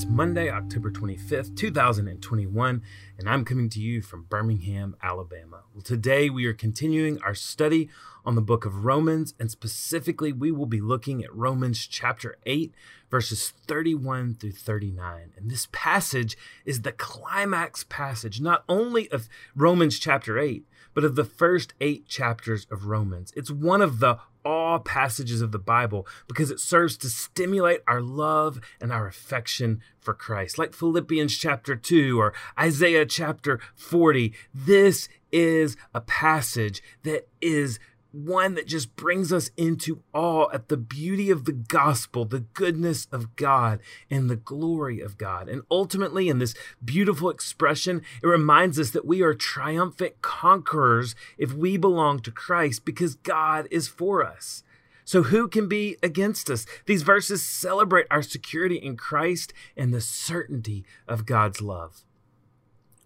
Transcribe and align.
It's 0.00 0.08
Monday, 0.08 0.48
October 0.48 0.90
25th, 0.90 1.54
2021, 1.54 2.82
and 3.18 3.28
I'm 3.28 3.44
coming 3.44 3.68
to 3.68 3.80
you 3.80 4.00
from 4.00 4.22
Birmingham, 4.30 4.96
Alabama. 5.02 5.64
Well, 5.74 5.82
today 5.82 6.30
we 6.30 6.46
are 6.46 6.54
continuing 6.54 7.20
our 7.20 7.34
study 7.34 7.90
on 8.24 8.34
the 8.34 8.40
book 8.40 8.64
of 8.64 8.86
Romans, 8.86 9.34
and 9.38 9.50
specifically, 9.50 10.32
we 10.32 10.52
will 10.52 10.64
be 10.64 10.80
looking 10.80 11.22
at 11.22 11.36
Romans 11.36 11.86
chapter 11.86 12.38
8, 12.46 12.72
verses 13.10 13.52
31 13.66 14.36
through 14.36 14.52
39. 14.52 15.32
And 15.36 15.50
this 15.50 15.68
passage 15.70 16.34
is 16.64 16.80
the 16.80 16.92
climax 16.92 17.84
passage, 17.84 18.40
not 18.40 18.64
only 18.70 19.06
of 19.10 19.28
Romans 19.54 19.98
chapter 19.98 20.38
8, 20.38 20.64
but 20.94 21.04
of 21.04 21.14
the 21.14 21.24
first 21.24 21.74
eight 21.78 22.06
chapters 22.06 22.66
of 22.70 22.86
Romans. 22.86 23.34
It's 23.36 23.50
one 23.50 23.82
of 23.82 24.00
the 24.00 24.18
awe 24.44 24.78
passages 24.78 25.40
of 25.40 25.52
the 25.52 25.58
Bible 25.58 26.06
because 26.28 26.50
it 26.50 26.60
serves 26.60 26.96
to 26.98 27.08
stimulate 27.08 27.80
our 27.86 28.00
love 28.00 28.60
and 28.80 28.92
our 28.92 29.06
affection 29.06 29.80
for 29.98 30.14
Christ. 30.14 30.58
Like 30.58 30.74
Philippians 30.74 31.36
chapter 31.36 31.76
2 31.76 32.20
or 32.20 32.32
Isaiah 32.58 33.06
chapter 33.06 33.60
40, 33.74 34.32
this 34.54 35.08
is 35.32 35.76
a 35.94 36.00
passage 36.00 36.82
that 37.02 37.28
is 37.40 37.78
one 38.12 38.54
that 38.54 38.66
just 38.66 38.96
brings 38.96 39.32
us 39.32 39.50
into 39.56 40.02
awe 40.12 40.48
at 40.52 40.68
the 40.68 40.76
beauty 40.76 41.30
of 41.30 41.44
the 41.44 41.52
gospel, 41.52 42.24
the 42.24 42.40
goodness 42.40 43.06
of 43.12 43.36
God, 43.36 43.80
and 44.10 44.28
the 44.28 44.36
glory 44.36 45.00
of 45.00 45.18
God. 45.18 45.48
And 45.48 45.62
ultimately, 45.70 46.28
in 46.28 46.38
this 46.38 46.54
beautiful 46.84 47.30
expression, 47.30 48.02
it 48.22 48.26
reminds 48.26 48.78
us 48.78 48.90
that 48.90 49.06
we 49.06 49.22
are 49.22 49.34
triumphant 49.34 50.22
conquerors 50.22 51.14
if 51.38 51.52
we 51.52 51.76
belong 51.76 52.20
to 52.20 52.30
Christ 52.30 52.84
because 52.84 53.14
God 53.14 53.68
is 53.70 53.88
for 53.88 54.24
us. 54.24 54.62
So, 55.04 55.24
who 55.24 55.48
can 55.48 55.66
be 55.66 55.96
against 56.02 56.50
us? 56.50 56.66
These 56.86 57.02
verses 57.02 57.44
celebrate 57.44 58.06
our 58.10 58.22
security 58.22 58.76
in 58.76 58.96
Christ 58.96 59.52
and 59.76 59.92
the 59.92 60.00
certainty 60.00 60.84
of 61.08 61.26
God's 61.26 61.60
love. 61.60 62.04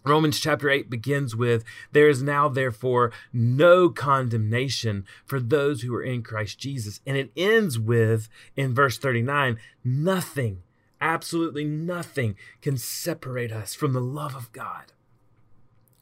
Romans 0.05 0.39
chapter 0.39 0.69
8 0.69 0.91
begins 0.91 1.35
with, 1.35 1.65
There 1.93 2.11
is 2.11 2.23
now, 2.23 2.49
therefore, 2.49 3.11
no 3.33 3.89
condemnation 3.89 5.07
for 5.25 5.41
those 5.41 5.81
who 5.81 5.95
are 5.95 6.03
in 6.03 6.23
Christ 6.23 6.59
Jesus. 6.59 7.01
And 7.07 7.17
it 7.17 7.33
ends 7.37 7.79
with, 7.79 8.29
in 8.55 8.75
verse 8.75 8.99
39, 8.99 9.59
nothing, 9.83 10.63
absolutely 11.01 11.65
nothing 11.65 12.37
can 12.61 12.77
separate 12.77 13.51
us 13.51 13.75
from 13.75 13.95
the 13.95 14.01
love 14.01 14.37
of 14.37 14.53
God. 14.53 14.93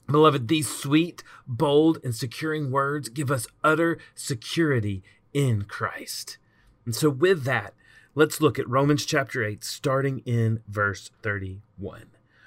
Beloved, 0.08 0.48
these 0.48 0.68
sweet, 0.68 1.22
bold, 1.46 2.00
and 2.02 2.14
securing 2.14 2.72
words 2.72 3.08
give 3.08 3.30
us 3.30 3.46
utter 3.62 3.98
security 4.16 5.04
in 5.32 5.62
Christ. 5.62 6.38
And 6.84 6.94
so, 6.94 7.08
with 7.08 7.44
that, 7.44 7.72
let's 8.16 8.40
look 8.40 8.58
at 8.58 8.68
Romans 8.68 9.06
chapter 9.06 9.44
8, 9.44 9.62
starting 9.62 10.18
in 10.26 10.60
verse 10.66 11.12
31. 11.22 12.06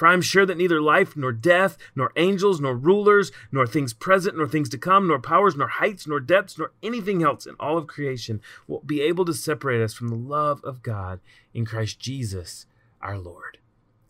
For 0.00 0.06
I 0.06 0.14
am 0.14 0.22
sure 0.22 0.46
that 0.46 0.56
neither 0.56 0.80
life, 0.80 1.14
nor 1.14 1.30
death, 1.30 1.76
nor 1.94 2.10
angels, 2.16 2.58
nor 2.58 2.74
rulers, 2.74 3.30
nor 3.52 3.66
things 3.66 3.92
present, 3.92 4.34
nor 4.34 4.48
things 4.48 4.70
to 4.70 4.78
come, 4.78 5.06
nor 5.06 5.18
powers, 5.18 5.56
nor 5.56 5.68
heights, 5.68 6.06
nor 6.06 6.20
depths, 6.20 6.56
nor 6.56 6.72
anything 6.82 7.22
else 7.22 7.44
in 7.44 7.54
all 7.60 7.76
of 7.76 7.86
creation 7.86 8.40
will 8.66 8.80
be 8.80 9.02
able 9.02 9.26
to 9.26 9.34
separate 9.34 9.82
us 9.82 9.92
from 9.92 10.08
the 10.08 10.14
love 10.14 10.64
of 10.64 10.82
God 10.82 11.20
in 11.52 11.66
Christ 11.66 12.00
Jesus 12.00 12.64
our 13.02 13.18
Lord. 13.18 13.58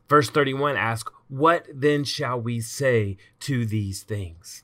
Verse 0.09 0.31
31 0.31 0.77
asks, 0.77 1.11
What 1.27 1.67
then 1.75 2.05
shall 2.05 2.41
we 2.41 2.61
say 2.61 3.17
to 3.41 3.67
these 3.67 4.05
things? 4.05 4.63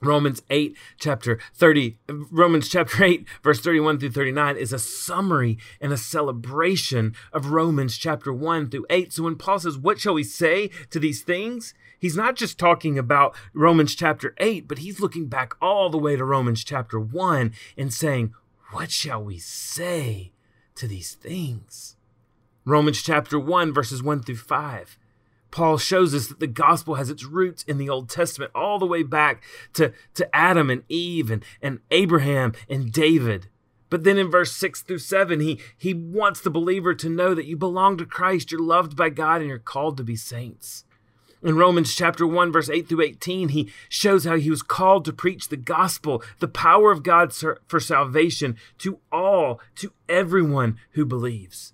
Romans 0.00 0.42
8 0.48 0.76
chapter 0.98 1.38
30 1.54 1.98
Romans 2.08 2.68
chapter 2.68 3.04
8 3.04 3.26
verse 3.42 3.60
31 3.60 3.98
through 3.98 4.10
39 4.10 4.56
is 4.56 4.72
a 4.72 4.78
summary 4.78 5.58
and 5.80 5.92
a 5.92 5.96
celebration 5.96 7.14
of 7.32 7.50
Romans 7.50 7.96
chapter 7.96 8.32
1 8.32 8.70
through 8.70 8.86
8. 8.90 9.12
So 9.12 9.24
when 9.24 9.36
Paul 9.36 9.58
says, 9.58 9.76
"What 9.76 9.98
shall 9.98 10.14
we 10.14 10.24
say 10.24 10.70
to 10.90 10.98
these 10.98 11.22
things?" 11.22 11.74
He's 11.98 12.16
not 12.16 12.36
just 12.36 12.58
talking 12.58 12.96
about 12.96 13.34
Romans 13.52 13.94
chapter 13.94 14.34
8, 14.38 14.68
but 14.68 14.78
he's 14.78 15.00
looking 15.00 15.26
back 15.26 15.54
all 15.60 15.90
the 15.90 15.98
way 15.98 16.14
to 16.14 16.24
Romans 16.24 16.62
chapter 16.62 17.00
1 17.00 17.52
and 17.76 17.92
saying, 17.92 18.34
"What 18.70 18.92
shall 18.92 19.24
we 19.24 19.38
say 19.38 20.32
to 20.76 20.86
these 20.86 21.14
things?" 21.14 21.96
Romans 22.64 23.02
chapter 23.02 23.38
1 23.38 23.72
verses 23.72 24.02
1 24.02 24.22
through 24.22 24.36
5 24.36 24.98
Paul 25.50 25.78
shows 25.78 26.14
us 26.14 26.26
that 26.26 26.40
the 26.40 26.46
gospel 26.46 26.94
has 26.94 27.10
its 27.10 27.24
roots 27.24 27.62
in 27.64 27.78
the 27.78 27.88
Old 27.88 28.08
Testament, 28.08 28.52
all 28.54 28.78
the 28.78 28.86
way 28.86 29.02
back 29.02 29.42
to, 29.74 29.92
to 30.14 30.36
Adam 30.36 30.70
and 30.70 30.82
Eve 30.88 31.30
and, 31.30 31.44
and 31.62 31.80
Abraham 31.90 32.52
and 32.68 32.92
David. 32.92 33.48
But 33.90 34.04
then 34.04 34.18
in 34.18 34.30
verse 34.30 34.52
6 34.52 34.82
through 34.82 34.98
7, 34.98 35.40
he, 35.40 35.58
he 35.76 35.94
wants 35.94 36.40
the 36.40 36.50
believer 36.50 36.94
to 36.94 37.08
know 37.08 37.34
that 37.34 37.46
you 37.46 37.56
belong 37.56 37.96
to 37.98 38.04
Christ, 38.04 38.52
you're 38.52 38.60
loved 38.60 38.96
by 38.96 39.08
God, 39.08 39.40
and 39.40 39.48
you're 39.48 39.58
called 39.58 39.96
to 39.96 40.04
be 40.04 40.16
saints. 40.16 40.84
In 41.42 41.56
Romans 41.56 41.94
chapter 41.94 42.26
1, 42.26 42.52
verse 42.52 42.68
8 42.68 42.88
through 42.88 43.02
18, 43.02 43.50
he 43.50 43.70
shows 43.88 44.24
how 44.24 44.36
he 44.36 44.50
was 44.50 44.62
called 44.62 45.04
to 45.04 45.12
preach 45.12 45.48
the 45.48 45.56
gospel, 45.56 46.22
the 46.40 46.48
power 46.48 46.90
of 46.90 47.04
God 47.04 47.32
for 47.32 47.80
salvation 47.80 48.56
to 48.78 48.98
all, 49.12 49.60
to 49.76 49.92
everyone 50.08 50.78
who 50.92 51.06
believes. 51.06 51.72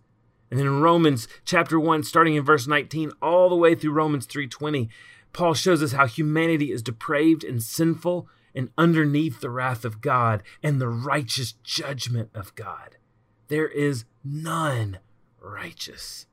And 0.50 0.58
then 0.58 0.66
in 0.66 0.80
Romans 0.80 1.26
chapter 1.44 1.80
1 1.80 2.02
starting 2.04 2.34
in 2.34 2.44
verse 2.44 2.66
19 2.66 3.12
all 3.20 3.48
the 3.48 3.56
way 3.56 3.74
through 3.74 3.92
Romans 3.92 4.26
3:20, 4.26 4.88
Paul 5.32 5.54
shows 5.54 5.82
us 5.82 5.92
how 5.92 6.06
humanity 6.06 6.70
is 6.70 6.82
depraved 6.82 7.42
and 7.42 7.62
sinful 7.62 8.28
and 8.54 8.70
underneath 8.78 9.40
the 9.40 9.50
wrath 9.50 9.84
of 9.84 10.00
God 10.00 10.42
and 10.62 10.80
the 10.80 10.88
righteous 10.88 11.52
judgment 11.64 12.30
of 12.34 12.54
God. 12.54 12.96
There 13.48 13.68
is 13.68 14.04
none 14.22 14.98
righteous. 15.40 16.26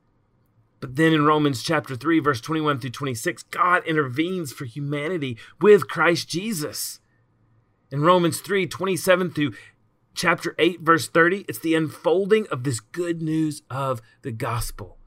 But 0.80 0.96
then 0.96 1.12
in 1.12 1.24
Romans 1.24 1.62
chapter 1.62 1.94
3 1.94 2.20
verse 2.20 2.40
21 2.40 2.80
through 2.80 2.90
26, 2.90 3.44
God 3.44 3.86
intervenes 3.86 4.52
for 4.52 4.64
humanity 4.64 5.36
with 5.60 5.88
Christ 5.88 6.28
Jesus. 6.28 7.00
In 7.90 8.02
Romans 8.02 8.40
3 8.40 8.66
27 8.66 9.30
through 9.30 9.52
chapter 10.14 10.54
8, 10.58 10.80
verse 10.80 11.08
30, 11.08 11.44
it's 11.48 11.58
the 11.58 11.74
unfolding 11.74 12.46
of 12.48 12.64
this 12.64 12.80
good 12.80 13.22
news 13.22 13.62
of 13.70 14.02
the 14.22 14.32
gospel. 14.32 14.98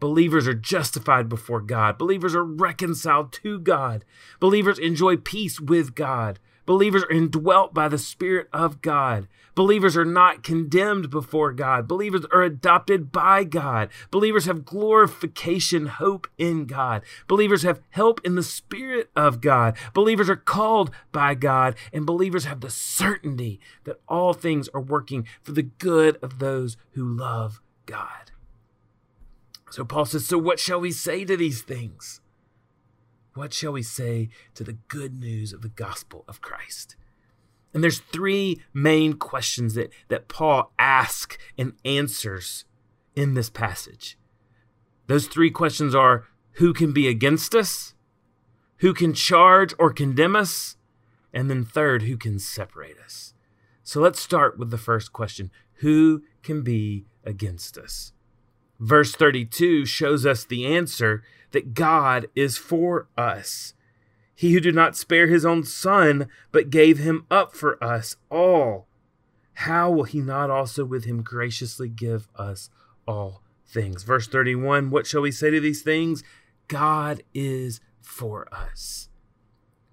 Believers 0.00 0.48
are 0.48 0.54
justified 0.54 1.28
before 1.28 1.60
God. 1.60 1.96
Believers 1.96 2.34
are 2.34 2.44
reconciled 2.44 3.32
to 3.34 3.58
God. 3.58 4.04
Believers 4.40 4.78
enjoy 4.78 5.16
peace 5.16 5.60
with 5.60 5.94
God. 5.94 6.40
Believers 6.64 7.02
are 7.04 7.10
indwelt 7.10 7.74
by 7.74 7.88
the 7.88 7.98
Spirit 7.98 8.48
of 8.52 8.82
God. 8.82 9.28
Believers 9.54 9.96
are 9.96 10.04
not 10.04 10.42
condemned 10.42 11.10
before 11.10 11.52
God. 11.52 11.86
Believers 11.86 12.24
are 12.32 12.42
adopted 12.42 13.12
by 13.12 13.44
God. 13.44 13.90
Believers 14.10 14.46
have 14.46 14.64
glorification, 14.64 15.86
hope 15.86 16.26
in 16.38 16.64
God. 16.64 17.02
Believers 17.26 17.62
have 17.62 17.80
help 17.90 18.20
in 18.24 18.34
the 18.34 18.42
Spirit 18.42 19.10
of 19.14 19.40
God. 19.40 19.76
Believers 19.92 20.30
are 20.30 20.36
called 20.36 20.90
by 21.10 21.34
God. 21.34 21.74
And 21.92 22.06
believers 22.06 22.44
have 22.44 22.60
the 22.60 22.70
certainty 22.70 23.60
that 23.84 24.00
all 24.08 24.32
things 24.32 24.68
are 24.72 24.80
working 24.80 25.26
for 25.42 25.52
the 25.52 25.62
good 25.62 26.16
of 26.22 26.38
those 26.38 26.76
who 26.92 27.04
love 27.04 27.60
God. 27.84 28.30
So 29.70 29.84
Paul 29.84 30.04
says, 30.04 30.26
So 30.26 30.38
what 30.38 30.60
shall 30.60 30.80
we 30.80 30.92
say 30.92 31.24
to 31.24 31.36
these 31.36 31.62
things? 31.62 32.20
What 33.34 33.52
shall 33.52 33.72
we 33.72 33.82
say 33.82 34.28
to 34.54 34.64
the 34.64 34.78
good 34.88 35.18
news 35.18 35.52
of 35.52 35.62
the 35.62 35.68
gospel 35.68 36.24
of 36.28 36.40
Christ? 36.40 36.96
And 37.72 37.82
there's 37.82 38.00
three 38.00 38.60
main 38.74 39.14
questions 39.14 39.74
that, 39.74 39.90
that 40.08 40.28
Paul 40.28 40.72
asks 40.78 41.38
and 41.56 41.72
answers 41.84 42.66
in 43.16 43.34
this 43.34 43.48
passage. 43.48 44.18
Those 45.06 45.26
three 45.26 45.50
questions 45.50 45.94
are 45.94 46.26
who 46.56 46.74
can 46.74 46.92
be 46.92 47.08
against 47.08 47.54
us? 47.54 47.94
Who 48.78 48.92
can 48.92 49.14
charge 49.14 49.74
or 49.78 49.92
condemn 49.92 50.36
us? 50.36 50.76
And 51.32 51.48
then, 51.48 51.64
third, 51.64 52.02
who 52.02 52.18
can 52.18 52.38
separate 52.38 52.98
us? 52.98 53.32
So 53.82 54.00
let's 54.00 54.20
start 54.20 54.58
with 54.58 54.70
the 54.70 54.78
first 54.78 55.12
question 55.12 55.50
Who 55.76 56.22
can 56.42 56.62
be 56.62 57.06
against 57.24 57.78
us? 57.78 58.12
Verse 58.78 59.14
32 59.14 59.86
shows 59.86 60.26
us 60.26 60.44
the 60.44 60.66
answer 60.66 61.22
that 61.52 61.74
God 61.74 62.26
is 62.34 62.56
for 62.56 63.08
us. 63.16 63.74
He 64.34 64.52
who 64.52 64.60
did 64.60 64.74
not 64.74 64.96
spare 64.96 65.26
his 65.28 65.44
own 65.44 65.64
son, 65.64 66.28
but 66.50 66.70
gave 66.70 66.98
him 66.98 67.26
up 67.30 67.54
for 67.54 67.82
us 67.82 68.16
all, 68.30 68.88
how 69.54 69.90
will 69.90 70.04
he 70.04 70.20
not 70.20 70.50
also 70.50 70.84
with 70.84 71.04
him 71.04 71.22
graciously 71.22 71.88
give 71.88 72.28
us 72.34 72.70
all 73.06 73.42
things? 73.66 74.02
Verse 74.02 74.26
31 74.26 74.90
What 74.90 75.06
shall 75.06 75.20
we 75.20 75.30
say 75.30 75.50
to 75.50 75.60
these 75.60 75.82
things? 75.82 76.24
God 76.68 77.22
is 77.34 77.80
for 78.00 78.52
us. 78.52 79.08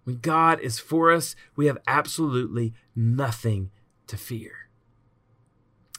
When 0.03 0.17
God 0.17 0.59
is 0.61 0.79
for 0.79 1.11
us, 1.11 1.35
we 1.55 1.67
have 1.67 1.77
absolutely 1.87 2.73
nothing 2.95 3.69
to 4.07 4.17
fear. 4.17 4.69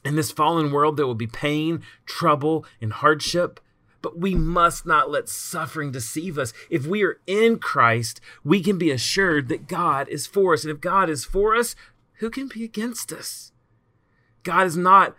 In 0.04 0.16
this 0.16 0.32
fallen 0.32 0.72
world, 0.72 0.96
there 0.96 1.06
will 1.06 1.14
be 1.14 1.26
pain, 1.26 1.82
trouble, 2.06 2.64
and 2.80 2.92
hardship, 2.92 3.60
but 4.02 4.18
we 4.18 4.34
must 4.34 4.86
not 4.86 5.10
let 5.10 5.28
suffering 5.28 5.92
deceive 5.92 6.38
us. 6.38 6.52
If 6.68 6.86
we 6.86 7.02
are 7.04 7.18
in 7.26 7.58
Christ, 7.58 8.20
we 8.44 8.62
can 8.62 8.78
be 8.78 8.90
assured 8.90 9.48
that 9.48 9.68
God 9.68 10.08
is 10.08 10.26
for 10.26 10.54
us. 10.54 10.64
And 10.64 10.72
if 10.72 10.80
God 10.80 11.10
is 11.10 11.24
for 11.24 11.54
us, 11.54 11.76
who 12.14 12.30
can 12.30 12.48
be 12.48 12.64
against 12.64 13.12
us? 13.12 13.52
God 14.42 14.66
is 14.66 14.76
not 14.76 15.16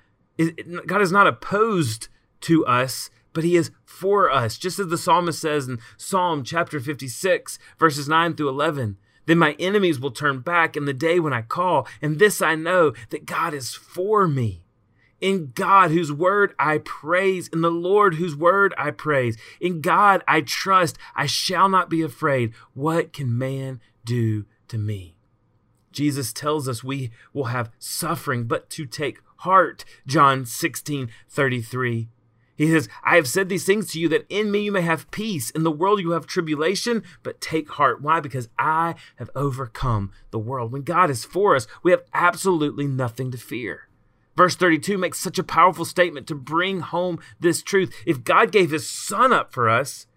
God 0.87 1.01
is 1.01 1.11
not 1.11 1.27
opposed 1.27 2.07
to 2.41 2.65
us, 2.65 3.11
but 3.33 3.43
he 3.43 3.55
is 3.55 3.71
for 3.85 4.31
us. 4.31 4.57
Just 4.57 4.79
as 4.79 4.87
the 4.87 4.97
psalmist 4.97 5.39
says 5.39 5.67
in 5.67 5.79
Psalm 5.97 6.43
chapter 6.43 6.79
56, 6.79 7.59
verses 7.77 8.07
9 8.07 8.35
through 8.35 8.49
11. 8.49 8.97
Then 9.27 9.37
my 9.37 9.55
enemies 9.59 9.99
will 9.99 10.11
turn 10.11 10.39
back 10.39 10.75
in 10.75 10.85
the 10.85 10.93
day 10.93 11.19
when 11.19 11.33
I 11.33 11.43
call, 11.43 11.87
and 12.01 12.17
this 12.17 12.41
I 12.41 12.55
know 12.55 12.93
that 13.11 13.25
God 13.25 13.53
is 13.53 13.75
for 13.75 14.27
me. 14.27 14.60
In 15.21 15.51
God, 15.53 15.91
whose 15.91 16.11
word 16.11 16.53
I 16.59 16.79
praise, 16.79 17.47
in 17.47 17.61
the 17.61 17.71
Lord, 17.71 18.15
whose 18.15 18.35
word 18.35 18.73
I 18.77 18.91
praise. 18.91 19.37
In 19.59 19.79
God 19.79 20.23
I 20.27 20.41
trust, 20.41 20.97
I 21.15 21.27
shall 21.27 21.69
not 21.69 21.89
be 21.89 22.01
afraid. 22.01 22.53
What 22.73 23.13
can 23.13 23.37
man 23.37 23.79
do 24.03 24.45
to 24.67 24.77
me? 24.77 25.15
Jesus 25.91 26.33
tells 26.33 26.67
us 26.67 26.83
we 26.83 27.11
will 27.33 27.45
have 27.45 27.71
suffering, 27.77 28.45
but 28.45 28.69
to 28.71 28.85
take 28.85 29.19
heart. 29.37 29.85
John 30.07 30.45
16 30.45 31.09
33. 31.29 32.09
He 32.55 32.69
says, 32.69 32.87
I 33.03 33.15
have 33.15 33.27
said 33.27 33.49
these 33.49 33.65
things 33.65 33.91
to 33.91 33.99
you 33.99 34.07
that 34.09 34.27
in 34.29 34.51
me 34.51 34.59
you 34.59 34.71
may 34.71 34.81
have 34.81 35.09
peace. 35.09 35.49
In 35.49 35.63
the 35.63 35.71
world 35.71 35.99
you 35.99 36.11
have 36.11 36.27
tribulation, 36.27 37.01
but 37.23 37.41
take 37.41 37.71
heart. 37.71 38.03
Why? 38.03 38.19
Because 38.19 38.49
I 38.59 38.95
have 39.15 39.31
overcome 39.35 40.11
the 40.29 40.37
world. 40.37 40.71
When 40.71 40.83
God 40.83 41.09
is 41.09 41.25
for 41.25 41.55
us, 41.55 41.65
we 41.81 41.89
have 41.89 42.03
absolutely 42.13 42.85
nothing 42.85 43.31
to 43.31 43.37
fear. 43.37 43.87
Verse 44.35 44.55
32 44.55 44.97
makes 44.97 45.19
such 45.19 45.37
a 45.37 45.43
powerful 45.43 45.85
statement 45.85 46.27
to 46.27 46.35
bring 46.35 46.79
home 46.79 47.19
this 47.39 47.61
truth. 47.61 47.93
If 48.05 48.23
God 48.23 48.51
gave 48.51 48.71
his 48.71 48.89
son 48.89 49.33
up 49.33 49.51
for 49.51 49.69
us, 49.69 50.07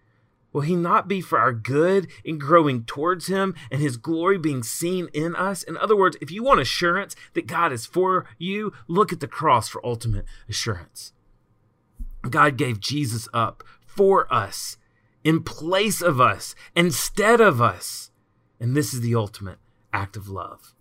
will 0.53 0.61
he 0.61 0.77
not 0.77 1.09
be 1.09 1.21
for 1.21 1.39
our 1.39 1.53
good 1.53 2.07
in 2.25 2.39
growing 2.39 2.85
towards 2.85 3.27
him 3.27 3.55
and 3.71 3.81
his 3.81 3.97
glory 3.97 4.39
being 4.39 4.63
seen 4.63 5.09
in 5.13 5.35
us? 5.35 5.63
In 5.65 5.77
other 5.77 5.97
words, 5.97 6.17
if 6.21 6.31
you 6.31 6.45
want 6.45 6.61
assurance 6.61 7.17
that 7.35 7.49
God 7.49 7.73
is 7.73 7.87
for 7.87 8.27
you, 8.39 8.73
look 8.87 9.13
at 9.13 9.21
the 9.21 9.27
cross 9.27 9.69
for 9.69 9.85
ultimate 9.85 10.27
assurance. 10.49 11.13
God 12.23 12.57
gave 12.57 12.81
Jesus 12.81 13.29
up 13.35 13.65
for 13.85 14.33
us, 14.33 14.77
in 15.23 15.43
place 15.43 16.01
of 16.01 16.21
us, 16.21 16.55
instead 16.75 17.41
of 17.41 17.61
us. 17.61 18.11
And 18.61 18.77
this 18.77 18.95
is 18.95 19.01
the 19.01 19.15
ultimate 19.15 19.59
act 19.93 20.17
of 20.17 20.29
love. 20.29 20.74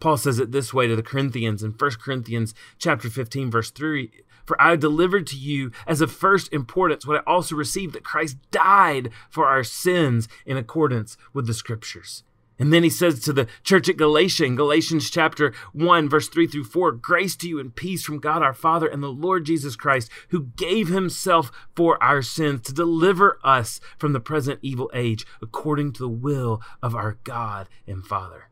Paul 0.00 0.16
says 0.16 0.38
it 0.38 0.52
this 0.52 0.74
way 0.74 0.86
to 0.86 0.96
the 0.96 1.02
Corinthians 1.02 1.62
in 1.62 1.72
1 1.72 1.90
Corinthians 2.02 2.54
chapter 2.78 3.08
15 3.08 3.50
verse 3.50 3.70
3 3.70 4.10
for 4.44 4.60
I 4.60 4.76
delivered 4.76 5.26
to 5.28 5.36
you 5.36 5.70
as 5.86 6.00
of 6.00 6.12
first 6.12 6.52
importance 6.52 7.06
what 7.06 7.20
I 7.20 7.30
also 7.30 7.56
received 7.56 7.94
that 7.94 8.04
Christ 8.04 8.36
died 8.50 9.10
for 9.30 9.46
our 9.46 9.64
sins 9.64 10.28
in 10.44 10.56
accordance 10.56 11.16
with 11.32 11.46
the 11.46 11.54
scriptures. 11.54 12.22
And 12.56 12.72
then 12.72 12.84
he 12.84 12.90
says 12.90 13.18
to 13.20 13.32
the 13.32 13.48
church 13.64 13.88
at 13.88 13.96
Galatia 13.96 14.44
in 14.44 14.54
Galatians 14.54 15.10
chapter 15.10 15.52
1, 15.72 16.08
verse 16.08 16.28
3 16.28 16.46
through 16.46 16.64
4 16.64 16.92
Grace 16.92 17.34
to 17.36 17.48
you 17.48 17.58
and 17.58 17.74
peace 17.74 18.04
from 18.04 18.20
God 18.20 18.42
our 18.42 18.54
Father 18.54 18.86
and 18.86 19.02
the 19.02 19.08
Lord 19.08 19.44
Jesus 19.44 19.74
Christ, 19.74 20.08
who 20.28 20.44
gave 20.56 20.86
himself 20.86 21.50
for 21.74 22.00
our 22.00 22.22
sins 22.22 22.60
to 22.62 22.72
deliver 22.72 23.40
us 23.42 23.80
from 23.98 24.12
the 24.12 24.20
present 24.20 24.60
evil 24.62 24.88
age, 24.94 25.26
according 25.42 25.94
to 25.94 26.02
the 26.02 26.08
will 26.08 26.62
of 26.80 26.94
our 26.94 27.18
God 27.24 27.68
and 27.88 28.06
Father. 28.06 28.50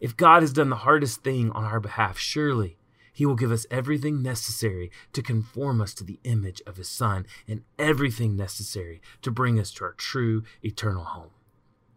If 0.00 0.16
God 0.16 0.42
has 0.42 0.52
done 0.52 0.70
the 0.70 0.76
hardest 0.76 1.22
thing 1.22 1.50
on 1.52 1.64
our 1.64 1.80
behalf, 1.80 2.18
surely 2.18 2.78
he 3.12 3.24
will 3.24 3.34
give 3.34 3.50
us 3.50 3.66
everything 3.70 4.22
necessary 4.22 4.90
to 5.14 5.22
conform 5.22 5.80
us 5.80 5.94
to 5.94 6.04
the 6.04 6.20
image 6.24 6.60
of 6.66 6.76
his 6.76 6.88
Son 6.88 7.26
and 7.48 7.62
everything 7.78 8.36
necessary 8.36 9.00
to 9.22 9.30
bring 9.30 9.58
us 9.58 9.70
to 9.72 9.84
our 9.84 9.92
true 9.92 10.42
eternal 10.62 11.04
home. 11.04 11.30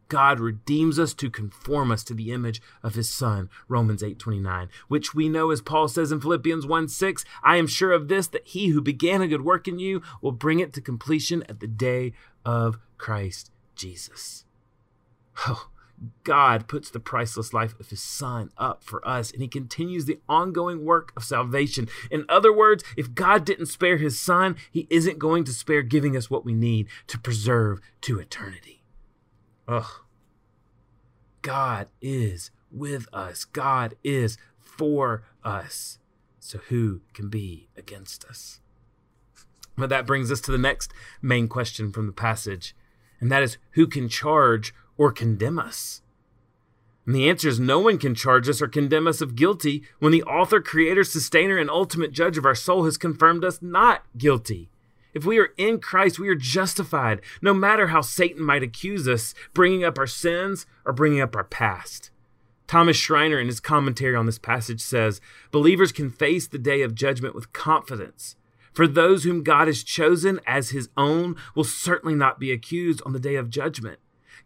God 0.09 0.39
redeems 0.39 0.97
us 0.99 1.13
to 1.13 1.29
conform 1.29 1.91
us 1.91 2.03
to 2.05 2.13
the 2.13 2.31
image 2.31 2.61
of 2.83 2.95
his 2.95 3.09
son 3.09 3.49
Romans 3.67 4.01
8:29 4.01 4.67
which 4.87 5.13
we 5.13 5.29
know 5.29 5.51
as 5.51 5.61
Paul 5.61 5.87
says 5.87 6.11
in 6.11 6.19
Philippians 6.19 6.65
1:6 6.65 7.23
I 7.43 7.57
am 7.57 7.67
sure 7.67 7.91
of 7.93 8.07
this 8.07 8.27
that 8.27 8.47
he 8.47 8.69
who 8.69 8.81
began 8.81 9.21
a 9.21 9.27
good 9.27 9.43
work 9.43 9.67
in 9.67 9.79
you 9.79 10.01
will 10.21 10.31
bring 10.31 10.59
it 10.59 10.73
to 10.73 10.81
completion 10.81 11.43
at 11.43 11.59
the 11.59 11.67
day 11.67 12.13
of 12.43 12.79
Christ 12.97 13.51
Jesus. 13.75 14.45
Oh, 15.47 15.69
God 16.23 16.67
puts 16.67 16.89
the 16.89 16.99
priceless 16.99 17.53
life 17.53 17.77
of 17.79 17.89
his 17.89 18.01
son 18.01 18.51
up 18.57 18.83
for 18.83 19.05
us, 19.07 19.31
and 19.31 19.41
he 19.41 19.47
continues 19.47 20.05
the 20.05 20.19
ongoing 20.29 20.85
work 20.85 21.11
of 21.17 21.23
salvation. 21.23 21.89
In 22.09 22.25
other 22.29 22.53
words, 22.53 22.83
if 22.95 23.13
God 23.13 23.45
didn't 23.45 23.65
spare 23.65 23.97
his 23.97 24.19
son, 24.19 24.55
he 24.71 24.87
isn't 24.89 25.19
going 25.19 25.43
to 25.45 25.51
spare 25.51 25.81
giving 25.81 26.15
us 26.15 26.29
what 26.29 26.45
we 26.45 26.53
need 26.53 26.87
to 27.07 27.19
preserve 27.19 27.81
to 28.01 28.19
eternity. 28.19 28.83
Ugh. 29.67 29.89
God 31.41 31.87
is 32.01 32.51
with 32.71 33.07
us, 33.13 33.45
God 33.45 33.95
is 34.03 34.37
for 34.59 35.23
us. 35.43 35.99
So 36.39 36.59
who 36.69 37.01
can 37.13 37.29
be 37.29 37.67
against 37.75 38.25
us? 38.25 38.59
But 39.77 39.89
that 39.89 40.05
brings 40.05 40.31
us 40.31 40.41
to 40.41 40.51
the 40.51 40.57
next 40.57 40.91
main 41.21 41.47
question 41.47 41.91
from 41.91 42.05
the 42.07 42.13
passage, 42.13 42.75
and 43.19 43.31
that 43.31 43.43
is 43.43 43.57
who 43.71 43.87
can 43.87 44.09
charge 44.09 44.73
or 44.99 45.11
condemn 45.11 45.57
us? 45.57 46.03
And 47.07 47.15
the 47.15 47.27
answer 47.27 47.49
is 47.49 47.59
no 47.59 47.79
one 47.79 47.97
can 47.97 48.13
charge 48.13 48.47
us 48.47 48.61
or 48.61 48.67
condemn 48.67 49.07
us 49.07 49.19
of 49.19 49.35
guilty 49.35 49.81
when 49.97 50.11
the 50.11 50.21
author, 50.21 50.61
creator, 50.61 51.03
sustainer, 51.03 51.57
and 51.57 51.67
ultimate 51.67 52.11
judge 52.11 52.37
of 52.37 52.45
our 52.45 52.53
soul 52.53 52.85
has 52.85 52.99
confirmed 52.99 53.43
us 53.43 53.63
not 53.63 54.03
guilty. 54.15 54.69
If 55.11 55.25
we 55.25 55.39
are 55.39 55.49
in 55.57 55.79
Christ, 55.79 56.19
we 56.19 56.29
are 56.29 56.35
justified, 56.35 57.21
no 57.41 57.51
matter 57.51 57.87
how 57.87 58.01
Satan 58.01 58.43
might 58.43 58.61
accuse 58.61 59.07
us, 59.07 59.33
bringing 59.55 59.83
up 59.83 59.97
our 59.97 60.05
sins 60.05 60.67
or 60.85 60.93
bringing 60.93 61.19
up 61.19 61.35
our 61.35 61.43
past. 61.43 62.11
Thomas 62.67 62.95
Schreiner, 62.95 63.39
in 63.39 63.47
his 63.47 63.59
commentary 63.59 64.15
on 64.15 64.27
this 64.27 64.37
passage, 64.37 64.79
says 64.79 65.19
Believers 65.49 65.91
can 65.91 66.11
face 66.11 66.47
the 66.47 66.59
day 66.59 66.83
of 66.83 66.93
judgment 66.93 67.33
with 67.33 67.51
confidence. 67.53 68.35
For 68.71 68.87
those 68.87 69.23
whom 69.23 69.41
God 69.41 69.65
has 69.65 69.83
chosen 69.83 70.39
as 70.45 70.69
his 70.69 70.89
own 70.95 71.35
will 71.55 71.63
certainly 71.63 72.13
not 72.13 72.39
be 72.39 72.51
accused 72.51 73.01
on 73.03 73.13
the 73.13 73.19
day 73.19 73.33
of 73.33 73.49
judgment. 73.49 73.97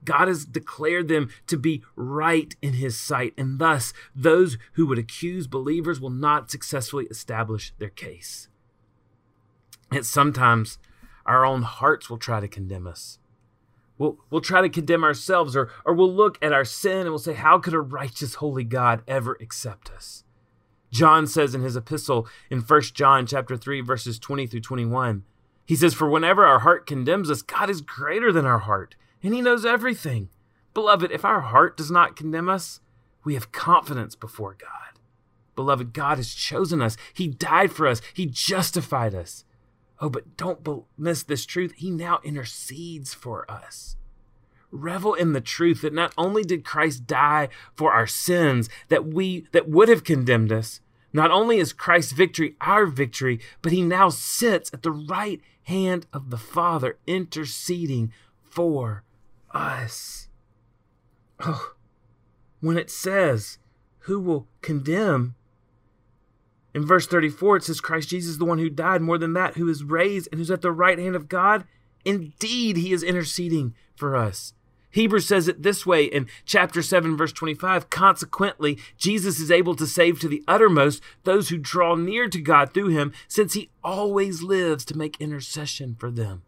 God 0.06 0.28
has 0.28 0.46
declared 0.46 1.08
them 1.08 1.30
to 1.48 1.58
be 1.58 1.84
right 1.96 2.56
in 2.62 2.74
his 2.74 3.00
sight, 3.00 3.34
and 3.38 3.60
thus 3.60 3.94
those 4.16 4.58
who 4.74 4.86
would 4.88 5.00
accuse 5.00 5.48
believers 5.48 6.00
will 6.00 6.10
not 6.10 6.52
successfully 6.52 7.06
establish 7.06 7.74
their 7.80 7.90
case. 7.90 8.48
And 9.92 10.06
sometimes 10.06 10.80
our 11.26 11.46
own 11.46 11.62
hearts 11.62 12.10
will 12.10 12.18
try 12.18 12.40
to 12.40 12.48
condemn 12.48 12.88
us. 12.88 13.20
We'll, 13.98 14.18
we'll 14.30 14.42
try 14.42 14.62
to 14.62 14.70
condemn 14.70 15.04
ourselves, 15.04 15.56
or, 15.56 15.70
or 15.86 15.94
we'll 15.94 16.14
look 16.14 16.38
at 16.42 16.52
our 16.52 16.66
sin 16.66 17.02
and 17.02 17.10
we'll 17.10 17.20
say, 17.20 17.34
How 17.34 17.60
could 17.60 17.74
a 17.74 17.80
righteous, 17.80 18.36
holy 18.36 18.64
God 18.64 19.04
ever 19.08 19.38
accept 19.40 19.92
us? 19.92 20.24
John 20.92 21.26
says 21.26 21.56
in 21.56 21.62
his 21.62 21.76
epistle 21.76 22.28
in 22.50 22.62
1 22.62 22.82
John 22.94 23.26
chapter 23.26 23.58
3, 23.58 23.82
verses 23.82 24.20
20 24.20 24.48
through 24.48 24.62
21, 24.62 25.24
he 25.66 25.76
says, 25.76 25.94
For 25.94 26.10
whenever 26.10 26.46
our 26.46 26.60
heart 26.60 26.86
condemns 26.86 27.30
us, 27.30 27.42
God 27.42 27.70
is 27.70 27.82
greater 27.82 28.32
than 28.32 28.46
our 28.46 28.60
heart 28.60 28.96
and 29.24 29.34
He 29.34 29.42
knows 29.42 29.66
everything. 29.66 30.30
Beloved, 30.74 31.12
if 31.12 31.24
our 31.24 31.42
heart 31.42 31.78
does 31.78 31.90
not 31.90 32.16
condemn 32.16 32.50
us, 32.50 32.82
we 33.24 33.34
have 33.36 33.52
confidence 33.52 34.16
before 34.16 34.56
God. 34.60 35.00
Beloved, 35.56 35.94
God 35.94 36.18
has 36.18 36.34
chosen 36.34 36.82
us. 36.82 36.98
He 37.14 37.28
died 37.28 37.72
for 37.72 37.88
us. 37.88 38.02
He 38.14 38.26
justified 38.26 39.16
us. 39.16 39.46
Oh, 40.02 40.10
but 40.10 40.36
don't 40.36 40.86
miss 40.98 41.24
this 41.24 41.46
truth. 41.46 41.74
He 41.78 41.92
now 41.92 42.20
intercedes 42.24 43.14
for 43.14 43.50
us. 43.50 43.96
revel 44.74 45.14
in 45.14 45.34
the 45.34 45.42
truth 45.42 45.82
that 45.82 45.94
not 45.94 46.14
only 46.18 46.44
did 46.44 46.66
Christ 46.66 47.06
die 47.06 47.50
for 47.76 47.94
our 47.94 48.08
sins 48.08 48.70
that 48.90 49.06
we 49.06 49.48
that 49.52 49.70
would 49.70 49.88
have 49.88 50.04
condemned 50.04 50.52
us, 50.52 50.82
not 51.14 51.32
only 51.32 51.58
is 51.60 51.74
Christ's 51.74 52.12
victory 52.12 52.56
our 52.60 52.86
victory, 52.86 53.40
but 53.62 53.72
he 53.72 53.82
now 53.84 54.10
sits 54.10 54.72
at 54.74 54.82
the 54.82 54.92
right 54.92 55.40
hand 55.64 56.08
of 56.12 56.30
the 56.32 56.38
Father 56.38 56.98
interceding 57.06 58.12
for 58.44 59.04
us. 59.54 60.28
Oh, 61.40 61.74
when 62.62 62.78
it 62.78 62.90
says, 62.90 63.58
Who 64.00 64.20
will 64.20 64.48
condemn? 64.62 65.36
In 66.74 66.86
verse 66.86 67.06
34, 67.06 67.58
it 67.58 67.64
says, 67.64 67.82
Christ 67.82 68.10
Jesus 68.10 68.38
the 68.38 68.46
one 68.46 68.58
who 68.58 68.70
died, 68.70 69.02
more 69.02 69.18
than 69.18 69.34
that, 69.34 69.56
who 69.56 69.70
is 69.70 69.84
raised 69.84 70.28
and 70.32 70.40
who's 70.40 70.50
at 70.50 70.62
the 70.62 70.72
right 70.72 70.98
hand 70.98 71.16
of 71.16 71.30
God. 71.30 71.66
Indeed, 72.04 72.78
he 72.78 72.92
is 72.94 73.04
interceding 73.04 73.76
for 73.96 74.16
us. 74.16 74.54
Hebrews 74.94 75.26
says 75.26 75.48
it 75.48 75.64
this 75.64 75.86
way 75.86 76.06
in 76.06 76.28
chapter 76.46 76.84
7, 76.84 77.18
verse 77.18 77.34
25. 77.34 77.90
Consequently, 77.90 78.78
Jesus 78.96 79.40
is 79.40 79.50
able 79.50 79.76
to 79.76 79.88
save 79.88 80.20
to 80.20 80.28
the 80.28 80.44
uttermost 80.48 81.02
those 81.24 81.50
who 81.50 81.58
draw 81.58 81.96
near 81.96 82.28
to 82.30 82.40
God 82.40 82.74
through 82.74 82.90
him, 82.90 83.12
since 83.28 83.54
he 83.54 83.72
always 83.84 84.44
lives 84.44 84.86
to 84.86 84.98
make 84.98 85.20
intercession 85.20 85.96
for 86.00 86.12
them. 86.12 86.44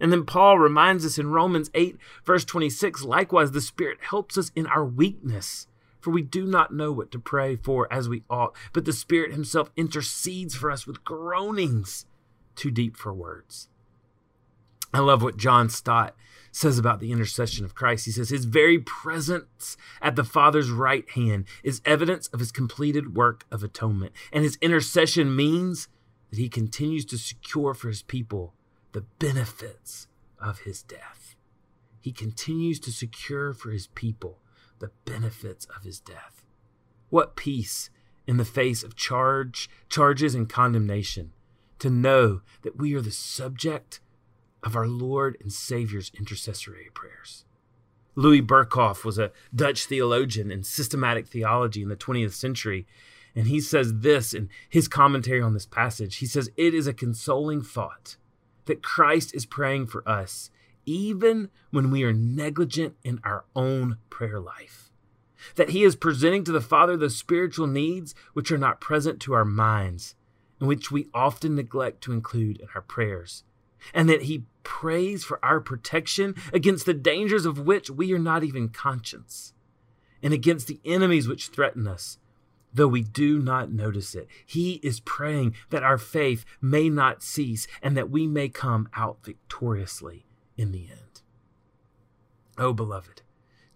And 0.00 0.10
then 0.10 0.24
Paul 0.24 0.58
reminds 0.58 1.04
us 1.04 1.18
in 1.18 1.30
Romans 1.30 1.70
8, 1.74 1.98
verse 2.24 2.44
26 2.44 3.04
likewise, 3.04 3.52
the 3.52 3.60
Spirit 3.60 3.98
helps 4.00 4.38
us 4.38 4.50
in 4.56 4.66
our 4.66 4.84
weakness. 4.84 5.66
For 6.00 6.10
we 6.10 6.22
do 6.22 6.46
not 6.46 6.72
know 6.72 6.90
what 6.90 7.10
to 7.10 7.18
pray 7.18 7.56
for 7.56 7.92
as 7.92 8.08
we 8.08 8.22
ought, 8.30 8.56
but 8.72 8.86
the 8.86 8.92
Spirit 8.92 9.32
Himself 9.32 9.70
intercedes 9.76 10.54
for 10.54 10.70
us 10.70 10.86
with 10.86 11.04
groanings 11.04 12.06
too 12.56 12.70
deep 12.70 12.96
for 12.96 13.12
words. 13.12 13.68
I 14.92 15.00
love 15.00 15.22
what 15.22 15.36
John 15.36 15.68
Stott 15.68 16.16
says 16.50 16.78
about 16.78 17.00
the 17.00 17.12
intercession 17.12 17.64
of 17.64 17.74
Christ. 17.74 18.06
He 18.06 18.10
says, 18.10 18.30
His 18.30 18.44
very 18.44 18.78
presence 18.78 19.76
at 20.02 20.16
the 20.16 20.24
Father's 20.24 20.70
right 20.70 21.08
hand 21.10 21.44
is 21.62 21.82
evidence 21.84 22.26
of 22.28 22.40
His 22.40 22.50
completed 22.50 23.14
work 23.14 23.44
of 23.50 23.62
atonement. 23.62 24.12
And 24.32 24.42
His 24.42 24.58
intercession 24.60 25.36
means 25.36 25.88
that 26.30 26.38
He 26.38 26.48
continues 26.48 27.04
to 27.06 27.18
secure 27.18 27.72
for 27.72 27.88
His 27.88 28.02
people 28.02 28.54
the 28.92 29.04
benefits 29.18 30.08
of 30.40 30.60
His 30.60 30.82
death. 30.82 31.36
He 32.00 32.12
continues 32.12 32.80
to 32.80 32.92
secure 32.92 33.52
for 33.52 33.70
His 33.70 33.88
people 33.88 34.38
the 34.78 34.90
benefits 35.04 35.66
of 35.76 35.84
His 35.84 36.00
death. 36.00 36.44
What 37.10 37.36
peace 37.36 37.90
in 38.26 38.36
the 38.36 38.44
face 38.44 38.82
of 38.82 38.96
charge, 38.96 39.68
charges 39.88 40.34
and 40.34 40.48
condemnation 40.48 41.32
to 41.80 41.90
know 41.90 42.42
that 42.62 42.78
we 42.78 42.94
are 42.94 43.00
the 43.00 43.10
subject 43.10 44.00
of 44.62 44.76
our 44.76 44.86
Lord 44.86 45.36
and 45.40 45.52
Savior's 45.52 46.12
intercessory 46.18 46.88
prayers. 46.94 47.44
Louis 48.14 48.42
Berkhof 48.42 49.04
was 49.04 49.18
a 49.18 49.32
Dutch 49.54 49.86
theologian 49.86 50.50
and 50.50 50.66
systematic 50.66 51.26
theology 51.26 51.82
in 51.82 51.88
the 51.88 51.96
20th 51.96 52.32
century, 52.32 52.86
and 53.34 53.46
he 53.46 53.60
says 53.60 54.00
this 54.00 54.34
in 54.34 54.48
his 54.68 54.88
commentary 54.88 55.40
on 55.40 55.54
this 55.54 55.66
passage. 55.66 56.16
He 56.16 56.26
says, 56.26 56.50
It 56.56 56.74
is 56.74 56.86
a 56.86 56.92
consoling 56.92 57.62
thought 57.62 58.16
that 58.70 58.82
Christ 58.82 59.34
is 59.34 59.44
praying 59.44 59.88
for 59.88 60.08
us, 60.08 60.50
even 60.86 61.50
when 61.70 61.90
we 61.90 62.02
are 62.04 62.12
negligent 62.12 62.94
in 63.04 63.20
our 63.24 63.44
own 63.54 63.98
prayer 64.08 64.40
life. 64.40 64.90
That 65.56 65.70
he 65.70 65.84
is 65.84 65.96
presenting 65.96 66.44
to 66.44 66.52
the 66.52 66.60
Father 66.60 66.96
the 66.96 67.10
spiritual 67.10 67.66
needs 67.66 68.14
which 68.32 68.50
are 68.50 68.58
not 68.58 68.80
present 68.80 69.20
to 69.20 69.34
our 69.34 69.44
minds, 69.44 70.14
and 70.58 70.68
which 70.68 70.90
we 70.90 71.08
often 71.12 71.54
neglect 71.54 72.00
to 72.02 72.12
include 72.12 72.60
in 72.60 72.68
our 72.74 72.82
prayers 72.82 73.44
and 73.94 74.08
that 74.08 74.22
he 74.22 74.44
prays 74.62 75.24
for 75.24 75.44
our 75.44 75.60
protection 75.60 76.34
against 76.52 76.86
the 76.86 76.94
dangers 76.94 77.46
of 77.46 77.58
which 77.58 77.90
we 77.90 78.12
are 78.12 78.18
not 78.18 78.44
even 78.44 78.68
conscious, 78.68 79.52
and 80.22 80.32
against 80.34 80.66
the 80.66 80.80
enemies 80.84 81.28
which 81.28 81.48
threaten 81.48 81.86
us, 81.86 82.18
though 82.72 82.88
we 82.88 83.02
do 83.02 83.40
not 83.40 83.72
notice 83.72 84.14
it. 84.14 84.28
He 84.46 84.74
is 84.82 85.00
praying 85.00 85.54
that 85.70 85.82
our 85.82 85.98
faith 85.98 86.44
may 86.60 86.88
not 86.88 87.22
cease 87.22 87.66
and 87.82 87.96
that 87.96 88.10
we 88.10 88.26
may 88.26 88.48
come 88.48 88.88
out 88.94 89.24
victoriously 89.24 90.26
in 90.56 90.72
the 90.72 90.88
end. 90.90 91.22
Oh, 92.58 92.72
beloved, 92.72 93.22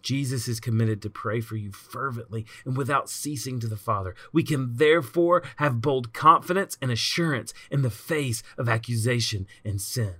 Jesus 0.03 0.47
is 0.47 0.61
committed 0.61 1.01
to 1.03 1.11
pray 1.11 1.41
for 1.41 1.57
you 1.57 1.73
fervently 1.73 2.45
and 2.67 2.77
without 2.77 3.09
ceasing 3.09 3.59
to 3.61 3.67
the 3.67 3.77
Father. 3.77 4.15
We 4.33 4.43
can 4.43 4.77
therefore 4.77 5.43
have 5.57 5.81
bold 5.81 6.13
confidence 6.13 6.77
and 6.83 6.91
assurance 6.91 7.55
in 7.71 7.83
the 7.83 7.91
face 7.91 8.43
of 8.59 8.69
accusation 8.69 9.47
and 9.65 9.81
sin. 9.81 10.17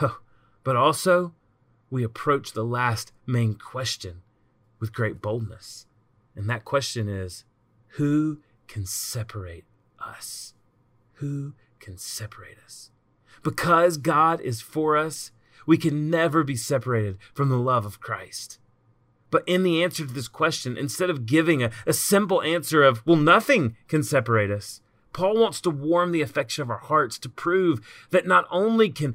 Oh, 0.00 0.20
but 0.62 0.76
also, 0.76 1.34
we 1.90 2.04
approach 2.04 2.52
the 2.52 2.64
last 2.64 3.12
main 3.26 3.54
question 3.54 4.22
with 4.78 4.92
great 4.92 5.20
boldness. 5.20 5.86
And 6.36 6.48
that 6.48 6.64
question 6.64 7.08
is 7.08 7.44
who 7.96 8.40
can 8.68 8.84
separate 8.84 9.64
us? 9.98 10.52
Who 11.14 11.54
can 11.80 11.96
separate 11.96 12.58
us? 12.62 12.90
Because 13.42 13.96
God 13.96 14.38
is 14.42 14.60
for 14.60 14.98
us, 14.98 15.30
we 15.66 15.78
can 15.78 16.10
never 16.10 16.44
be 16.44 16.56
separated 16.56 17.16
from 17.32 17.48
the 17.48 17.56
love 17.56 17.86
of 17.86 18.00
Christ. 18.00 18.58
But 19.30 19.44
in 19.46 19.62
the 19.62 19.82
answer 19.82 20.06
to 20.06 20.12
this 20.12 20.28
question, 20.28 20.76
instead 20.76 21.08
of 21.08 21.24
giving 21.24 21.62
a, 21.62 21.70
a 21.86 21.94
simple 21.94 22.42
answer 22.42 22.82
of, 22.82 23.04
well, 23.06 23.16
nothing 23.16 23.76
can 23.88 24.02
separate 24.02 24.50
us, 24.50 24.82
Paul 25.14 25.40
wants 25.40 25.62
to 25.62 25.70
warm 25.70 26.12
the 26.12 26.20
affection 26.20 26.60
of 26.60 26.70
our 26.70 26.76
hearts 26.76 27.18
to 27.20 27.30
prove 27.30 27.80
that 28.10 28.26
not 28.26 28.46
only 28.50 28.90
can 28.90 29.14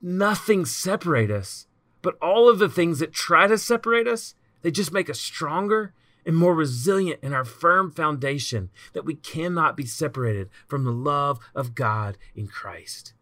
nothing 0.00 0.64
separate 0.64 1.32
us, 1.32 1.66
but 2.00 2.16
all 2.22 2.48
of 2.48 2.60
the 2.60 2.68
things 2.68 3.00
that 3.00 3.12
try 3.12 3.48
to 3.48 3.58
separate 3.58 4.06
us, 4.06 4.36
they 4.62 4.70
just 4.70 4.92
make 4.92 5.10
us 5.10 5.18
stronger 5.18 5.92
and 6.30 6.38
more 6.38 6.54
resilient 6.54 7.18
in 7.24 7.32
our 7.32 7.44
firm 7.44 7.90
foundation 7.90 8.70
that 8.92 9.04
we 9.04 9.16
cannot 9.16 9.76
be 9.76 9.84
separated 9.84 10.48
from 10.68 10.84
the 10.84 10.92
love 10.92 11.40
of 11.56 11.74
God 11.74 12.16
in 12.36 12.46
Christ. 12.46 13.14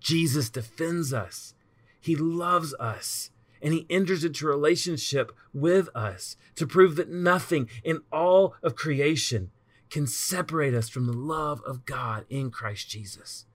Jesus 0.00 0.50
defends 0.50 1.12
us. 1.14 1.54
He 2.00 2.16
loves 2.16 2.74
us 2.80 3.30
and 3.62 3.72
he 3.72 3.86
enters 3.88 4.24
into 4.24 4.44
relationship 4.44 5.30
with 5.54 5.88
us 5.94 6.36
to 6.56 6.66
prove 6.66 6.96
that 6.96 7.08
nothing 7.08 7.68
in 7.84 8.00
all 8.10 8.56
of 8.60 8.74
creation 8.74 9.52
can 9.88 10.08
separate 10.08 10.74
us 10.74 10.88
from 10.88 11.06
the 11.06 11.12
love 11.12 11.62
of 11.64 11.86
God 11.86 12.24
in 12.28 12.50
Christ 12.50 12.90
Jesus. 12.90 13.46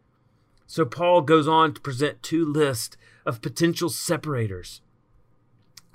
So 0.65 0.85
Paul 0.85 1.23
goes 1.23 1.45
on 1.45 1.73
to 1.73 1.81
present 1.81 2.23
two 2.23 2.45
lists 2.45 2.95
of 3.25 3.41
potential 3.41 3.89
separators. 3.89 4.79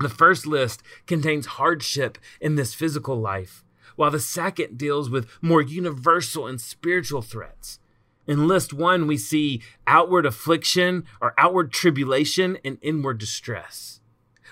The 0.01 0.09
first 0.09 0.47
list 0.47 0.83
contains 1.07 1.47
hardship 1.47 2.19
in 2.41 2.55
this 2.55 2.75
physical 2.75 3.21
life, 3.21 3.65
while 3.97 4.11
the 4.11 4.21
second 4.21 4.79
deals 4.79 5.11
with 5.11 5.29
more 5.43 5.61
universal 5.61 6.47
and 6.47 6.61
spiritual 6.61 7.23
threats. 7.23 7.81
In 8.27 8.47
list 8.47 8.73
one, 8.73 9.07
we 9.07 9.17
see 9.17 9.63
outward 9.87 10.27
affliction 10.27 11.05
or 11.21 11.35
outward 11.39 11.73
tribulation 11.73 12.59
and 12.65 12.79
inward 12.83 13.19
distress. 13.19 14.01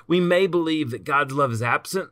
We 0.08 0.18
may 0.18 0.46
believe 0.46 0.90
that 0.90 1.04
God's 1.04 1.34
love 1.34 1.52
is 1.52 1.62
absent, 1.62 2.10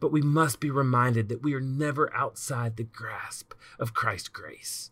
but 0.00 0.12
we 0.12 0.22
must 0.22 0.60
be 0.60 0.70
reminded 0.70 1.28
that 1.28 1.42
we 1.42 1.54
are 1.54 1.60
never 1.60 2.14
outside 2.14 2.76
the 2.76 2.84
grasp 2.84 3.54
of 3.78 3.94
Christ's 3.94 4.28
grace. 4.28 4.90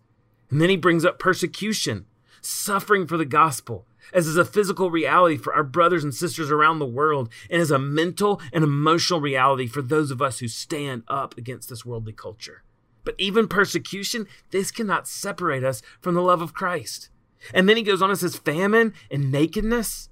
And 0.50 0.61
then 0.61 0.71
he 0.71 0.76
brings 0.76 1.04
up 1.04 1.18
persecution, 1.18 2.06
suffering 2.40 3.06
for 3.06 3.16
the 3.16 3.25
gospel, 3.25 3.87
as 4.13 4.27
is 4.27 4.37
a 4.37 4.45
physical 4.45 4.91
reality 4.91 5.37
for 5.37 5.55
our 5.55 5.63
brothers 5.63 6.05
and 6.05 6.15
sisters 6.15 6.51
around 6.51 6.79
the 6.79 6.87
world, 6.87 7.29
and 7.51 7.61
as 7.61 7.71
a 7.71 7.79
mental 7.79 8.41
and 8.53 8.65
emotional 8.65 9.21
reality 9.21 9.67
for 9.67 9.83
those 9.83 10.11
of 10.11 10.23
us 10.23 10.39
who 10.39 10.49
stand 10.49 11.03
up 11.09 11.37
against 11.37 11.69
this 11.69 11.85
worldly 11.85 12.13
culture. 12.13 12.63
But 13.05 13.15
even 13.19 13.49
persecution, 13.49 14.27
this 14.51 14.71
cannot 14.71 15.07
separate 15.07 15.65
us 15.65 15.83
from 16.01 16.15
the 16.15 16.23
love 16.23 16.43
of 16.43 16.55
Christ. 16.55 17.09
And 17.55 17.69
then 17.69 17.77
he 17.77 17.83
goes 17.83 18.03
on 18.03 18.11
and 18.11 18.19
says, 18.19 18.37
famine 18.37 18.95
and 19.11 19.31
nakedness 19.31 20.09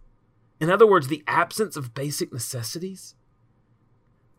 in 0.60 0.70
other 0.70 0.86
words, 0.86 1.08
the 1.08 1.24
absence 1.26 1.76
of 1.76 1.94
basic 1.94 2.32
necessities. 2.32 3.14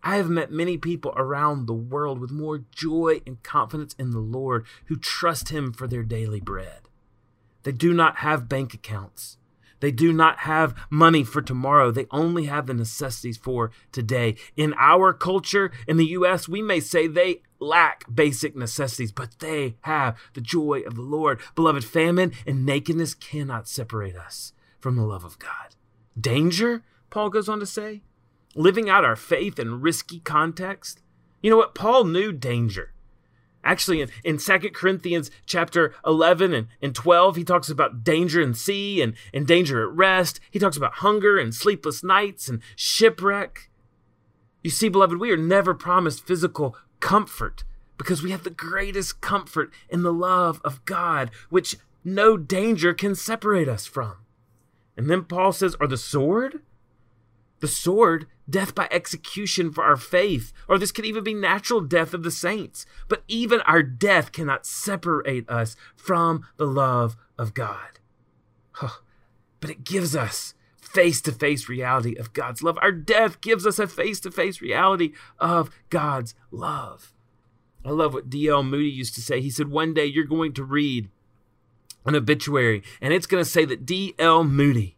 I 0.04 0.18
have 0.18 0.30
met 0.30 0.52
many 0.52 0.78
people 0.78 1.14
around 1.16 1.66
the 1.66 1.74
world 1.74 2.20
with 2.20 2.32
more 2.32 2.66
joy 2.72 3.22
and 3.26 3.42
confidence 3.44 3.96
in 3.98 4.12
the 4.12 4.20
Lord 4.20 4.66
who 4.86 4.98
trust 4.98 5.50
Him 5.50 5.74
for 5.74 5.88
their 5.88 6.04
daily 6.04 6.40
bread. 6.40 6.82
They 7.64 7.72
do 7.72 7.94
not 7.94 8.18
have 8.18 8.48
bank 8.48 8.74
accounts. 8.74 9.38
They 9.80 9.92
do 9.92 10.14
not 10.14 10.40
have 10.40 10.76
money 10.90 11.24
for 11.24 11.42
tomorrow. 11.42 11.92
They 11.92 12.08
only 12.12 12.46
have 12.46 12.68
the 12.68 12.74
necessities 12.74 13.38
for 13.38 13.72
today. 13.92 14.36
In 14.56 14.74
our 14.78 15.14
culture, 15.14 15.72
in 15.88 15.98
the 15.98 16.06
U.S., 16.08 16.48
we 16.48 16.62
may 16.62 16.80
say 16.80 17.08
they 17.08 17.42
lack 17.60 18.06
basic 18.14 18.56
necessities, 18.56 19.12
but 19.12 19.40
they 19.40 19.76
have 19.82 20.18
the 20.34 20.42
joy 20.42 20.82
of 20.82 20.96
the 20.96 21.02
Lord. 21.02 21.40
Beloved, 21.56 21.84
famine 21.84 22.32
and 22.46 22.66
nakedness 22.66 23.14
cannot 23.14 23.68
separate 23.68 24.16
us 24.16 24.54
from 24.80 24.96
the 24.96 25.06
love 25.06 25.24
of 25.24 25.40
God. 25.40 25.76
Danger, 26.20 26.84
Paul 27.10 27.30
goes 27.30 27.50
on 27.50 27.60
to 27.60 27.66
say, 27.66 28.02
living 28.56 28.90
out 28.90 29.06
our 29.06 29.16
faith 29.16 29.60
in 29.60 29.82
risky 29.82 30.20
context. 30.20 31.02
You 31.42 31.50
know 31.50 31.58
what? 31.58 31.76
Paul 31.76 32.06
knew 32.06 32.32
danger. 32.32 32.94
Actually, 33.66 34.02
in, 34.02 34.10
in 34.24 34.38
2 34.38 34.60
Corinthians 34.74 35.32
chapter 35.48 35.94
11 36.06 36.54
and, 36.54 36.68
and 36.82 36.94
12, 36.94 37.36
he 37.36 37.44
talks 37.44 37.68
about 37.68 38.04
danger 38.04 38.40
in 38.40 38.54
sea 38.54 39.02
and, 39.02 39.16
and 39.34 39.48
danger 39.48 39.84
at 39.84 39.90
rest. 39.90 40.40
He 40.52 40.60
talks 40.60 40.78
about 40.78 40.96
hunger 40.96 41.40
and 41.40 41.54
sleepless 41.54 42.04
nights 42.04 42.48
and 42.48 42.62
shipwreck. 42.76 43.72
You 44.64 44.70
see, 44.70 44.88
beloved, 44.88 45.20
we 45.20 45.32
are 45.32 45.38
never 45.38 45.74
promised 45.74 46.26
physical 46.26 46.78
comfort 47.00 47.64
because 47.98 48.22
we 48.22 48.32
have 48.32 48.44
the 48.44 48.50
greatest 48.52 49.20
comfort 49.20 49.72
in 49.90 50.04
the 50.04 50.14
love 50.14 50.62
of 50.64 50.86
God, 50.86 51.32
which 51.50 51.76
no 52.04 52.38
danger 52.38 52.94
can 52.94 53.16
separate 53.16 53.68
us 53.68 53.88
from. 53.88 54.18
And 54.96 55.10
then 55.10 55.24
Paul 55.24 55.52
says, 55.52 55.76
or 55.80 55.88
the 55.88 55.98
sword? 55.98 56.62
The 57.60 57.68
sword, 57.68 58.28
death 58.50 58.76
by 58.76 58.88
execution 58.92 59.72
for 59.72 59.84
our 59.84 59.98
faith, 59.98 60.52
or 60.68 60.78
this 60.78 60.92
could 60.92 61.06
even 61.06 61.24
be 61.24 61.34
natural 61.34 61.82
death 61.82 62.14
of 62.14 62.24
the 62.24 62.32
saints. 62.32 62.86
But 63.08 63.24
even 63.28 63.62
our 63.62 63.82
death 63.82 64.32
cannot 64.32 64.66
separate 64.66 65.50
us 65.50 65.76
from 65.96 66.46
the 66.58 66.68
love 66.68 67.16
of 67.38 67.54
God. 67.54 68.00
Huh. 68.74 69.00
But 69.60 69.70
it 69.70 69.84
gives 69.84 70.16
us 70.16 70.54
face 70.96 71.22
to 71.22 71.32
face 71.32 71.68
reality 71.68 72.16
of 72.16 72.34
God's 72.34 72.62
love. 72.62 72.78
Our 72.82 72.92
death 72.92 73.42
gives 73.42 73.66
us 73.66 73.80
a 73.80 73.88
face 73.88 74.20
to 74.22 74.32
face 74.32 74.62
reality 74.62 75.14
of 75.40 75.70
God's 75.90 76.36
love. 76.52 77.14
I 77.84 77.90
love 77.90 78.14
what 78.14 78.30
D.L. 78.30 78.64
Moody 78.64 78.90
used 78.90 79.14
to 79.16 79.22
say. 79.22 79.42
He 79.42 79.50
said, 79.50 79.70
One 79.70 79.94
day 79.94 80.06
you're 80.06 80.26
going 80.26 80.54
to 80.54 80.64
read 80.64 81.10
an 82.06 82.16
obituary 82.16 82.84
and 83.02 83.14
it's 83.14 83.28
going 83.28 83.44
to 83.44 83.50
say 83.50 83.66
that 83.66 83.86
D.L. 83.86 84.44
Moody 84.44 84.95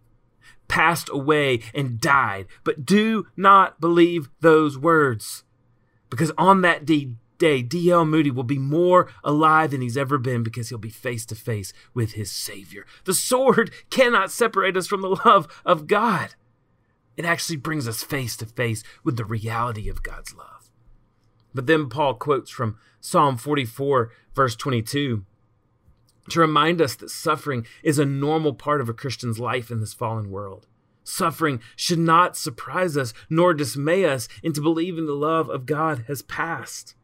passed 0.67 1.09
away 1.11 1.61
and 1.73 1.99
died. 1.99 2.47
But 2.63 2.85
do 2.85 3.27
not 3.35 3.79
believe 3.79 4.29
those 4.41 4.77
words. 4.77 5.43
Because 6.09 6.31
on 6.37 6.61
that 6.61 6.85
day, 6.85 7.61
D.L. 7.61 8.05
Moody 8.05 8.31
will 8.31 8.43
be 8.43 8.57
more 8.57 9.09
alive 9.23 9.71
than 9.71 9.81
he's 9.81 9.97
ever 9.97 10.17
been 10.17 10.43
because 10.43 10.69
he'll 10.69 10.77
be 10.77 10.89
face 10.89 11.25
to 11.27 11.35
face 11.35 11.73
with 11.93 12.13
his 12.13 12.31
Savior. 12.31 12.85
The 13.05 13.13
sword 13.13 13.71
cannot 13.89 14.31
separate 14.31 14.77
us 14.77 14.87
from 14.87 15.01
the 15.01 15.19
love 15.25 15.47
of 15.65 15.87
God. 15.87 16.35
It 17.15 17.25
actually 17.25 17.57
brings 17.57 17.87
us 17.87 18.03
face 18.03 18.37
to 18.37 18.45
face 18.45 18.83
with 19.03 19.17
the 19.17 19.25
reality 19.25 19.89
of 19.89 20.03
God's 20.03 20.35
love. 20.35 20.69
But 21.53 21.65
then 21.65 21.89
Paul 21.89 22.13
quotes 22.13 22.51
from 22.51 22.77
Psalm 23.01 23.37
44, 23.37 24.11
verse 24.35 24.55
22 24.55 25.25
to 26.29 26.39
remind 26.39 26.81
us 26.81 26.95
that 26.95 27.09
suffering 27.09 27.65
is 27.83 27.99
a 27.99 28.05
normal 28.05 28.53
part 28.53 28.81
of 28.81 28.89
a 28.89 28.93
Christian's 28.93 29.39
life 29.39 29.71
in 29.71 29.79
this 29.79 29.93
fallen 29.93 30.29
world. 30.29 30.67
Suffering 31.03 31.61
should 31.75 31.99
not 31.99 32.35
surprise 32.35 32.97
us 32.97 33.13
nor 33.29 33.53
dismay 33.53 34.03
us 34.05 34.27
into 34.43 34.61
believing 34.61 35.05
the 35.05 35.13
love 35.13 35.49
of 35.49 35.65
God 35.65 36.03
has 36.07 36.21
passed. 36.21 36.95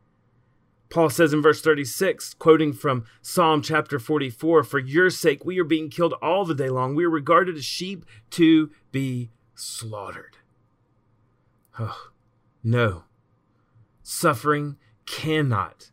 Paul 0.90 1.10
says 1.10 1.34
in 1.34 1.42
verse 1.42 1.62
36, 1.62 2.36
quoting 2.36 2.74
from 2.74 3.06
Psalm 3.22 3.62
chapter 3.62 3.98
44, 3.98 4.64
For 4.64 4.78
your 4.78 5.10
sake 5.10 5.44
we 5.44 5.58
are 5.60 5.64
being 5.64 5.90
killed 5.90 6.14
all 6.22 6.46
the 6.46 6.54
day 6.54 6.70
long. 6.70 6.96
We 6.96 7.06
are 7.06 7.10
regarded 7.10 7.56
as 7.56 7.66
sheep 7.66 8.06
to 8.32 8.70
be 8.92 9.32
slaughtered. 9.56 10.38
Oh, 11.80 12.10
no. 12.64 13.06
Suffering 14.04 14.78
cannot 15.06 15.90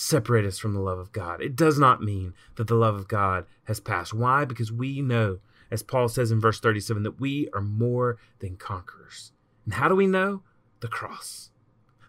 separate 0.00 0.46
us 0.46 0.58
from 0.58 0.72
the 0.72 0.80
love 0.80 0.98
of 0.98 1.12
God. 1.12 1.42
It 1.42 1.54
does 1.54 1.78
not 1.78 2.02
mean 2.02 2.32
that 2.56 2.68
the 2.68 2.74
love 2.74 2.94
of 2.94 3.06
God 3.06 3.44
has 3.64 3.80
passed. 3.80 4.14
Why? 4.14 4.46
Because 4.46 4.72
we 4.72 5.02
know, 5.02 5.40
as 5.70 5.82
Paul 5.82 6.08
says 6.08 6.30
in 6.30 6.40
verse 6.40 6.58
37, 6.58 7.02
that 7.02 7.20
we 7.20 7.48
are 7.52 7.60
more 7.60 8.16
than 8.38 8.56
conquerors. 8.56 9.32
And 9.66 9.74
how 9.74 9.88
do 9.88 9.94
we 9.94 10.06
know? 10.06 10.42
The 10.80 10.88
cross. 10.88 11.50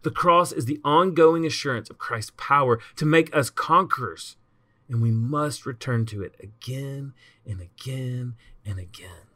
The 0.03 0.10
cross 0.10 0.53
is 0.53 0.65
the 0.65 0.79
ongoing 0.86 1.45
assurance 1.45 1.89
of 1.89 1.98
Christ's 1.98 2.31
power 2.38 2.79
to 2.95 3.05
make 3.05 3.36
us 3.36 3.50
conquerors. 3.50 4.38
And 4.88 5.01
we 5.01 5.12
must 5.12 5.65
return 5.65 6.05
to 6.07 6.24
it 6.24 6.36
again 6.39 7.13
and 7.45 7.60
again 7.60 8.36
and 8.65 8.79
again. 8.79 9.27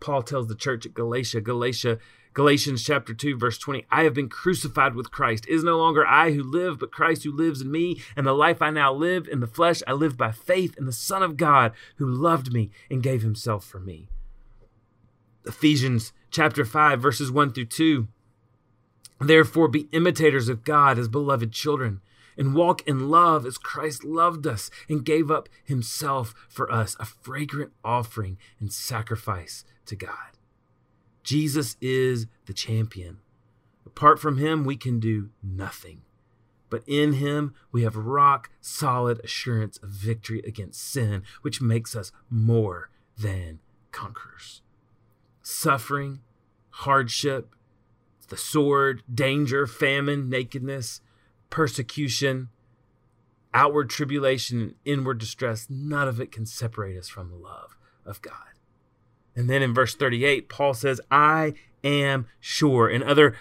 Paul 0.00 0.22
tells 0.22 0.48
the 0.48 0.54
church 0.54 0.86
at 0.86 0.94
Galatia, 0.94 1.42
Galatia 1.42 1.98
Galatians 2.34 2.82
chapter 2.82 3.14
2 3.14 3.38
verse 3.38 3.58
20 3.58 3.86
I 3.92 4.02
have 4.02 4.12
been 4.12 4.28
crucified 4.28 4.96
with 4.96 5.12
Christ. 5.12 5.46
It 5.46 5.54
is 5.54 5.62
no 5.62 5.78
longer 5.78 6.04
I 6.04 6.32
who 6.32 6.42
live 6.42 6.80
but 6.80 6.90
Christ 6.90 7.22
who 7.22 7.30
lives 7.30 7.60
in 7.60 7.70
me. 7.70 8.02
And 8.16 8.26
the 8.26 8.32
life 8.32 8.60
I 8.60 8.70
now 8.70 8.92
live 8.92 9.28
in 9.28 9.38
the 9.38 9.46
flesh 9.46 9.82
I 9.86 9.92
live 9.92 10.16
by 10.16 10.32
faith 10.32 10.76
in 10.76 10.84
the 10.84 10.92
son 10.92 11.22
of 11.22 11.36
God 11.36 11.72
who 11.96 12.06
loved 12.06 12.52
me 12.52 12.72
and 12.90 13.04
gave 13.04 13.22
himself 13.22 13.64
for 13.64 13.78
me. 13.78 14.08
Ephesians 15.46 16.12
chapter 16.32 16.64
5 16.64 17.00
verses 17.00 17.30
1 17.30 17.52
through 17.52 17.66
2 17.66 18.08
Therefore 19.20 19.68
be 19.68 19.88
imitators 19.92 20.48
of 20.48 20.64
God 20.64 20.98
as 20.98 21.06
beloved 21.06 21.52
children 21.52 22.00
and 22.36 22.56
walk 22.56 22.82
in 22.84 23.10
love 23.10 23.46
as 23.46 23.58
Christ 23.58 24.02
loved 24.02 24.44
us 24.44 24.72
and 24.88 25.04
gave 25.04 25.30
up 25.30 25.48
himself 25.62 26.34
for 26.48 26.68
us 26.72 26.96
a 26.98 27.04
fragrant 27.04 27.72
offering 27.84 28.38
and 28.58 28.72
sacrifice 28.72 29.64
to 29.86 29.94
God 29.94 30.33
Jesus 31.24 31.76
is 31.80 32.26
the 32.46 32.52
champion. 32.52 33.18
Apart 33.86 34.20
from 34.20 34.38
him, 34.38 34.64
we 34.64 34.76
can 34.76 35.00
do 35.00 35.30
nothing. 35.42 36.02
But 36.70 36.82
in 36.86 37.14
him, 37.14 37.54
we 37.72 37.82
have 37.82 37.96
rock 37.96 38.50
solid 38.60 39.20
assurance 39.24 39.78
of 39.78 39.90
victory 39.90 40.42
against 40.46 40.82
sin, 40.82 41.22
which 41.42 41.60
makes 41.60 41.94
us 41.96 42.12
more 42.28 42.90
than 43.16 43.60
conquerors. 43.92 44.62
Suffering, 45.42 46.20
hardship, 46.70 47.54
the 48.28 48.36
sword, 48.36 49.02
danger, 49.12 49.66
famine, 49.66 50.28
nakedness, 50.28 51.00
persecution, 51.50 52.48
outward 53.52 53.88
tribulation, 53.88 54.60
and 54.60 54.74
inward 54.84 55.18
distress, 55.18 55.68
none 55.70 56.08
of 56.08 56.20
it 56.20 56.32
can 56.32 56.46
separate 56.46 56.98
us 56.98 57.08
from 57.08 57.30
the 57.30 57.36
love 57.36 57.76
of 58.04 58.20
God. 58.20 58.53
And 59.36 59.50
then 59.50 59.62
in 59.62 59.74
verse 59.74 59.94
38, 59.94 60.48
Paul 60.48 60.74
says, 60.74 61.00
I 61.10 61.54
am 61.82 62.26
sure. 62.40 62.88
In 62.88 63.02
other 63.02 63.36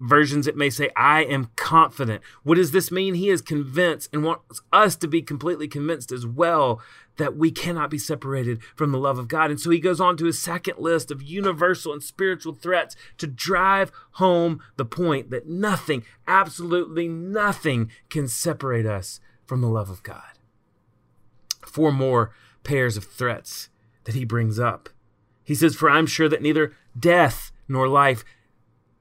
versions, 0.00 0.46
it 0.46 0.56
may 0.56 0.70
say, 0.70 0.90
I 0.96 1.24
am 1.24 1.50
confident. 1.56 2.22
What 2.42 2.56
does 2.56 2.72
this 2.72 2.90
mean? 2.90 3.14
He 3.14 3.28
is 3.28 3.42
convinced 3.42 4.08
and 4.12 4.24
wants 4.24 4.60
us 4.72 4.96
to 4.96 5.08
be 5.08 5.22
completely 5.22 5.68
convinced 5.68 6.10
as 6.10 6.26
well 6.26 6.80
that 7.18 7.36
we 7.36 7.50
cannot 7.50 7.90
be 7.90 7.98
separated 7.98 8.62
from 8.74 8.92
the 8.92 8.98
love 8.98 9.18
of 9.18 9.28
God. 9.28 9.50
And 9.50 9.60
so 9.60 9.68
he 9.68 9.78
goes 9.78 10.00
on 10.00 10.16
to 10.16 10.24
his 10.24 10.40
second 10.40 10.78
list 10.78 11.10
of 11.10 11.22
universal 11.22 11.92
and 11.92 12.02
spiritual 12.02 12.54
threats 12.54 12.96
to 13.18 13.26
drive 13.26 13.92
home 14.12 14.60
the 14.76 14.86
point 14.86 15.30
that 15.30 15.46
nothing, 15.46 16.02
absolutely 16.26 17.08
nothing, 17.08 17.90
can 18.08 18.26
separate 18.26 18.86
us 18.86 19.20
from 19.46 19.60
the 19.60 19.68
love 19.68 19.90
of 19.90 20.02
God. 20.02 20.38
Four 21.66 21.92
more 21.92 22.32
pairs 22.64 22.96
of 22.96 23.04
threats 23.04 23.68
that 24.04 24.14
he 24.14 24.24
brings 24.24 24.58
up. 24.58 24.88
He 25.50 25.56
says, 25.56 25.74
For 25.74 25.90
I'm 25.90 26.06
sure 26.06 26.28
that 26.28 26.42
neither 26.42 26.76
death 26.96 27.50
nor 27.66 27.88
life, 27.88 28.24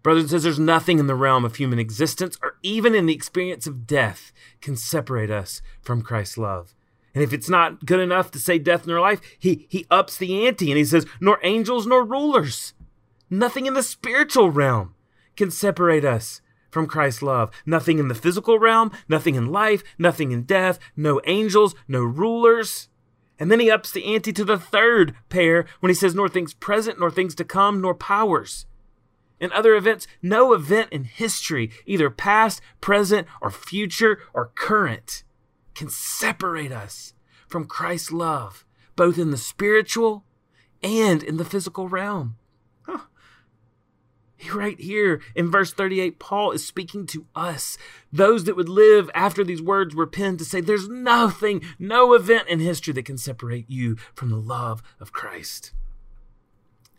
brothers 0.01 0.23
and 0.23 0.31
sisters, 0.31 0.57
nothing 0.57 0.97
in 0.97 1.05
the 1.05 1.13
realm 1.13 1.45
of 1.45 1.57
human 1.57 1.77
existence 1.77 2.39
or 2.41 2.55
even 2.63 2.95
in 2.95 3.05
the 3.05 3.13
experience 3.13 3.67
of 3.67 3.85
death 3.85 4.33
can 4.59 4.75
separate 4.75 5.29
us 5.29 5.61
from 5.79 6.01
Christ's 6.01 6.39
love. 6.39 6.73
And 7.13 7.23
if 7.23 7.33
it's 7.33 7.49
not 7.49 7.85
good 7.85 7.99
enough 7.99 8.31
to 8.31 8.39
say 8.39 8.57
death 8.57 8.87
nor 8.87 8.99
life, 8.99 9.21
he, 9.37 9.67
he 9.69 9.85
ups 9.91 10.17
the 10.17 10.47
ante 10.47 10.71
and 10.71 10.79
he 10.79 10.85
says, 10.85 11.05
Nor 11.21 11.39
angels 11.43 11.85
nor 11.85 12.03
rulers. 12.03 12.73
Nothing 13.29 13.67
in 13.67 13.75
the 13.75 13.83
spiritual 13.83 14.49
realm 14.49 14.95
can 15.37 15.51
separate 15.51 16.03
us 16.03 16.41
from 16.71 16.87
Christ's 16.87 17.21
love. 17.21 17.51
Nothing 17.63 17.99
in 17.99 18.07
the 18.07 18.15
physical 18.15 18.57
realm, 18.57 18.91
nothing 19.07 19.35
in 19.35 19.51
life, 19.51 19.83
nothing 19.99 20.31
in 20.31 20.45
death, 20.45 20.79
no 20.95 21.21
angels, 21.27 21.75
no 21.87 22.01
rulers. 22.01 22.89
And 23.39 23.49
then 23.49 23.59
he 23.59 23.71
ups 23.71 23.91
the 23.91 24.13
ante 24.13 24.33
to 24.33 24.43
the 24.43 24.59
third 24.59 25.15
pair 25.29 25.65
when 25.79 25.89
he 25.89 25.93
says, 25.93 26.13
nor 26.13 26.27
things 26.27 26.53
present, 26.53 26.99
nor 26.99 27.09
things 27.09 27.33
to 27.35 27.45
come, 27.45 27.81
nor 27.81 27.95
powers. 27.95 28.65
In 29.39 29.51
other 29.53 29.75
events, 29.75 30.05
no 30.21 30.51
event 30.51 30.89
in 30.91 31.05
history, 31.05 31.71
either 31.85 32.09
past, 32.09 32.61
present, 32.81 33.27
or 33.41 33.49
future, 33.49 34.19
or 34.33 34.51
current, 34.55 35.23
can 35.73 35.89
separate 35.89 36.73
us 36.73 37.13
from 37.47 37.65
Christ's 37.65 38.11
love, 38.11 38.65
both 38.97 39.17
in 39.17 39.31
the 39.31 39.37
spiritual 39.37 40.25
and 40.83 41.23
in 41.23 41.37
the 41.37 41.45
physical 41.45 41.87
realm 41.87 42.35
right 44.53 44.79
here 44.79 45.21
in 45.35 45.51
verse 45.51 45.73
38, 45.73 46.19
Paul 46.19 46.51
is 46.51 46.65
speaking 46.65 47.05
to 47.07 47.25
us, 47.35 47.77
those 48.11 48.45
that 48.45 48.55
would 48.55 48.69
live 48.69 49.09
after 49.13 49.43
these 49.43 49.61
words 49.61 49.95
were 49.95 50.07
penned, 50.07 50.39
to 50.39 50.45
say, 50.45 50.61
There's 50.61 50.87
nothing, 50.87 51.61
no 51.77 52.13
event 52.13 52.47
in 52.47 52.59
history 52.59 52.93
that 52.93 53.05
can 53.05 53.17
separate 53.17 53.69
you 53.69 53.95
from 54.13 54.29
the 54.29 54.37
love 54.37 54.81
of 54.99 55.11
Christ. 55.11 55.71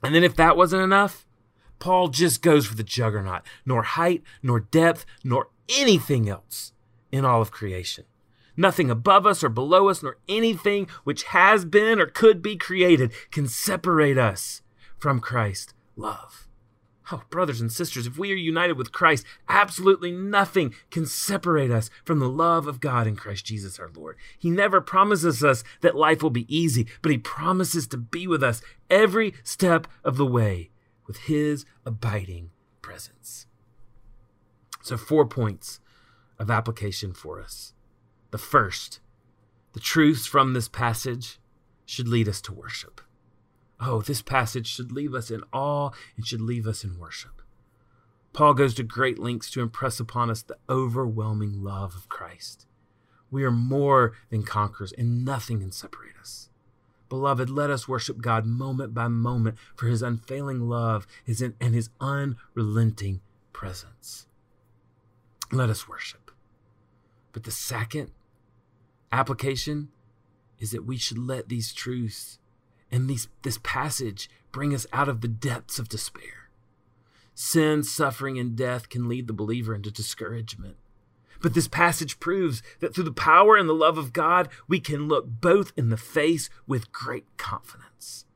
And 0.02 0.14
then, 0.14 0.24
if 0.24 0.36
that 0.36 0.56
wasn't 0.56 0.82
enough, 0.82 1.26
Paul 1.78 2.08
just 2.08 2.42
goes 2.42 2.66
for 2.66 2.74
the 2.74 2.82
juggernaut, 2.82 3.42
nor 3.64 3.82
height, 3.82 4.22
nor 4.42 4.60
depth, 4.60 5.04
nor 5.24 5.48
anything 5.68 6.28
else 6.28 6.72
in 7.12 7.24
all 7.24 7.42
of 7.42 7.50
creation. 7.50 8.04
Nothing 8.56 8.90
above 8.90 9.26
us 9.26 9.42
or 9.42 9.48
below 9.48 9.88
us, 9.88 10.02
nor 10.02 10.18
anything 10.28 10.88
which 11.04 11.24
has 11.24 11.64
been 11.64 12.00
or 12.00 12.06
could 12.06 12.42
be 12.42 12.56
created 12.56 13.12
can 13.30 13.48
separate 13.48 14.18
us 14.18 14.62
from 14.98 15.20
Christ's 15.20 15.72
love. 15.96 16.49
Oh, 17.12 17.22
brothers 17.28 17.60
and 17.60 17.72
sisters, 17.72 18.06
if 18.06 18.18
we 18.18 18.30
are 18.30 18.36
united 18.36 18.76
with 18.78 18.92
Christ, 18.92 19.24
absolutely 19.48 20.12
nothing 20.12 20.74
can 20.90 21.06
separate 21.06 21.70
us 21.70 21.90
from 22.04 22.20
the 22.20 22.28
love 22.28 22.68
of 22.68 22.80
God 22.80 23.06
in 23.06 23.16
Christ 23.16 23.46
Jesus 23.46 23.80
our 23.80 23.90
Lord. 23.94 24.16
He 24.38 24.48
never 24.48 24.80
promises 24.80 25.42
us 25.42 25.64
that 25.80 25.96
life 25.96 26.22
will 26.22 26.30
be 26.30 26.54
easy, 26.54 26.86
but 27.02 27.10
He 27.10 27.18
promises 27.18 27.88
to 27.88 27.96
be 27.96 28.26
with 28.26 28.44
us 28.44 28.62
every 28.88 29.34
step 29.42 29.88
of 30.04 30.16
the 30.16 30.26
way 30.26 30.70
with 31.06 31.18
His 31.22 31.64
abiding 31.84 32.50
presence. 32.80 33.46
So, 34.82 34.96
four 34.96 35.26
points 35.26 35.80
of 36.38 36.50
application 36.50 37.12
for 37.12 37.40
us. 37.40 37.74
The 38.30 38.38
first, 38.38 39.00
the 39.72 39.80
truths 39.80 40.26
from 40.26 40.52
this 40.52 40.68
passage 40.68 41.40
should 41.84 42.06
lead 42.08 42.28
us 42.28 42.40
to 42.42 42.52
worship. 42.52 43.00
Oh, 43.80 44.02
this 44.02 44.22
passage 44.22 44.66
should 44.66 44.92
leave 44.92 45.14
us 45.14 45.30
in 45.30 45.42
awe 45.52 45.90
and 46.16 46.26
should 46.26 46.40
leave 46.40 46.66
us 46.66 46.84
in 46.84 46.98
worship. 46.98 47.40
Paul 48.32 48.54
goes 48.54 48.74
to 48.74 48.82
great 48.82 49.18
lengths 49.18 49.50
to 49.52 49.62
impress 49.62 49.98
upon 49.98 50.30
us 50.30 50.42
the 50.42 50.58
overwhelming 50.68 51.64
love 51.64 51.94
of 51.94 52.08
Christ. 52.08 52.66
We 53.30 53.42
are 53.44 53.50
more 53.50 54.12
than 54.28 54.42
conquerors, 54.42 54.92
and 54.92 55.24
nothing 55.24 55.60
can 55.60 55.72
separate 55.72 56.16
us. 56.20 56.48
Beloved, 57.08 57.50
let 57.50 57.70
us 57.70 57.88
worship 57.88 58.20
God 58.20 58.46
moment 58.46 58.94
by 58.94 59.08
moment 59.08 59.56
for 59.74 59.86
his 59.86 60.02
unfailing 60.02 60.68
love 60.68 61.06
and 61.26 61.74
his 61.74 61.90
unrelenting 62.00 63.20
presence. 63.52 64.26
Let 65.50 65.70
us 65.70 65.88
worship. 65.88 66.30
But 67.32 67.44
the 67.44 67.50
second 67.50 68.12
application 69.10 69.88
is 70.58 70.70
that 70.70 70.86
we 70.86 70.96
should 70.96 71.18
let 71.18 71.48
these 71.48 71.72
truths 71.72 72.38
and 72.90 73.08
these, 73.08 73.28
this 73.42 73.58
passage 73.62 74.28
bring 74.52 74.74
us 74.74 74.86
out 74.92 75.08
of 75.08 75.20
the 75.20 75.28
depths 75.28 75.78
of 75.78 75.88
despair. 75.88 76.48
Sin, 77.34 77.82
suffering, 77.82 78.38
and 78.38 78.56
death 78.56 78.88
can 78.88 79.08
lead 79.08 79.26
the 79.26 79.32
believer 79.32 79.74
into 79.74 79.90
discouragement. 79.90 80.76
But 81.40 81.54
this 81.54 81.68
passage 81.68 82.20
proves 82.20 82.62
that 82.80 82.94
through 82.94 83.04
the 83.04 83.12
power 83.12 83.56
and 83.56 83.68
the 83.68 83.74
love 83.74 83.96
of 83.96 84.12
God, 84.12 84.48
we 84.68 84.78
can 84.78 85.08
look 85.08 85.26
both 85.26 85.72
in 85.76 85.88
the 85.88 85.96
face 85.96 86.50
with 86.66 86.92
great 86.92 87.24
confidence. 87.38 88.26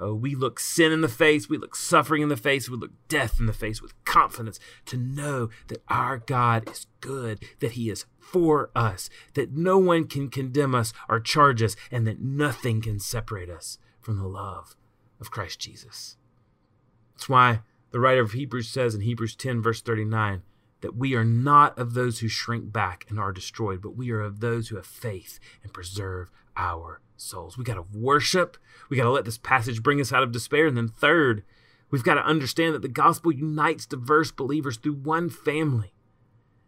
Oh, 0.00 0.14
we 0.14 0.34
look 0.34 0.60
sin 0.60 0.92
in 0.92 1.00
the 1.00 1.08
face, 1.08 1.48
we 1.48 1.58
look 1.58 1.74
suffering 1.74 2.22
in 2.22 2.28
the 2.28 2.36
face, 2.36 2.68
we 2.68 2.76
look 2.76 2.92
death 3.08 3.40
in 3.40 3.46
the 3.46 3.52
face 3.52 3.82
with 3.82 4.04
confidence 4.04 4.60
to 4.86 4.96
know 4.96 5.48
that 5.66 5.82
our 5.88 6.18
God 6.18 6.68
is 6.70 6.86
good, 7.00 7.42
that 7.60 7.72
He 7.72 7.90
is 7.90 8.06
for 8.18 8.70
us, 8.76 9.10
that 9.34 9.52
no 9.52 9.78
one 9.78 10.06
can 10.06 10.28
condemn 10.28 10.74
us 10.74 10.92
or 11.08 11.18
charge 11.18 11.62
us, 11.62 11.74
and 11.90 12.06
that 12.06 12.20
nothing 12.20 12.80
can 12.80 13.00
separate 13.00 13.50
us 13.50 13.78
from 14.00 14.18
the 14.18 14.28
love 14.28 14.76
of 15.20 15.30
Christ 15.30 15.58
Jesus. 15.58 16.16
That's 17.14 17.28
why 17.28 17.60
the 17.90 18.00
writer 18.00 18.20
of 18.20 18.32
Hebrews 18.32 18.68
says 18.68 18.94
in 18.94 19.00
Hebrews 19.00 19.34
10, 19.34 19.60
verse 19.60 19.82
39, 19.82 20.42
that 20.80 20.96
we 20.96 21.14
are 21.14 21.24
not 21.24 21.76
of 21.76 21.94
those 21.94 22.20
who 22.20 22.28
shrink 22.28 22.72
back 22.72 23.04
and 23.08 23.18
are 23.18 23.32
destroyed, 23.32 23.82
but 23.82 23.96
we 23.96 24.10
are 24.10 24.20
of 24.20 24.38
those 24.38 24.68
who 24.68 24.76
have 24.76 24.86
faith 24.86 25.40
and 25.64 25.72
preserve 25.72 26.30
our 26.56 27.00
souls. 27.20 27.58
We 27.58 27.64
got 27.64 27.74
to 27.74 27.84
worship. 27.92 28.56
We 28.88 28.96
got 28.96 29.04
to 29.04 29.10
let 29.10 29.24
this 29.24 29.38
passage 29.38 29.82
bring 29.82 30.00
us 30.00 30.12
out 30.12 30.22
of 30.22 30.32
despair. 30.32 30.66
And 30.66 30.76
then, 30.76 30.88
third, 30.88 31.44
we've 31.90 32.04
got 32.04 32.14
to 32.14 32.24
understand 32.24 32.74
that 32.74 32.82
the 32.82 32.88
gospel 32.88 33.32
unites 33.32 33.86
diverse 33.86 34.30
believers 34.30 34.76
through 34.76 34.94
one 34.94 35.30
family 35.30 35.92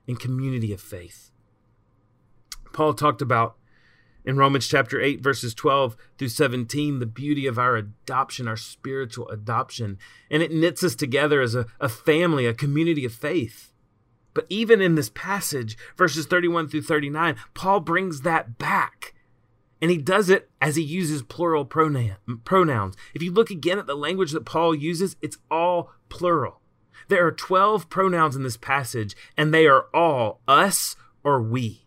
and 0.06 0.18
community 0.18 0.72
of 0.72 0.80
faith. 0.80 1.30
Paul 2.72 2.94
talked 2.94 3.22
about 3.22 3.56
in 4.24 4.36
Romans 4.36 4.66
chapter 4.66 5.00
8, 5.00 5.20
verses 5.20 5.54
12 5.54 5.96
through 6.18 6.28
17, 6.28 6.98
the 6.98 7.06
beauty 7.06 7.46
of 7.46 7.58
our 7.58 7.76
adoption, 7.76 8.46
our 8.46 8.56
spiritual 8.56 9.28
adoption. 9.28 9.98
And 10.30 10.42
it 10.42 10.52
knits 10.52 10.84
us 10.84 10.94
together 10.94 11.40
as 11.40 11.54
a, 11.54 11.66
a 11.80 11.88
family, 11.88 12.46
a 12.46 12.54
community 12.54 13.04
of 13.04 13.14
faith. 13.14 13.72
But 14.34 14.46
even 14.48 14.80
in 14.80 14.94
this 14.94 15.10
passage, 15.10 15.76
verses 15.96 16.26
31 16.26 16.68
through 16.68 16.82
39, 16.82 17.36
Paul 17.54 17.80
brings 17.80 18.20
that 18.20 18.58
back 18.58 19.14
and 19.80 19.90
he 19.90 19.96
does 19.96 20.28
it 20.28 20.50
as 20.60 20.76
he 20.76 20.82
uses 20.82 21.22
plural 21.22 21.64
pronouns. 21.64 22.96
If 23.14 23.22
you 23.22 23.32
look 23.32 23.50
again 23.50 23.78
at 23.78 23.86
the 23.86 23.94
language 23.94 24.32
that 24.32 24.44
Paul 24.44 24.74
uses, 24.74 25.16
it's 25.22 25.38
all 25.50 25.90
plural. 26.08 26.60
There 27.08 27.26
are 27.26 27.32
12 27.32 27.88
pronouns 27.88 28.36
in 28.36 28.42
this 28.42 28.56
passage, 28.56 29.16
and 29.36 29.52
they 29.52 29.66
are 29.66 29.86
all 29.94 30.40
us 30.46 30.96
or 31.24 31.42
we. 31.42 31.86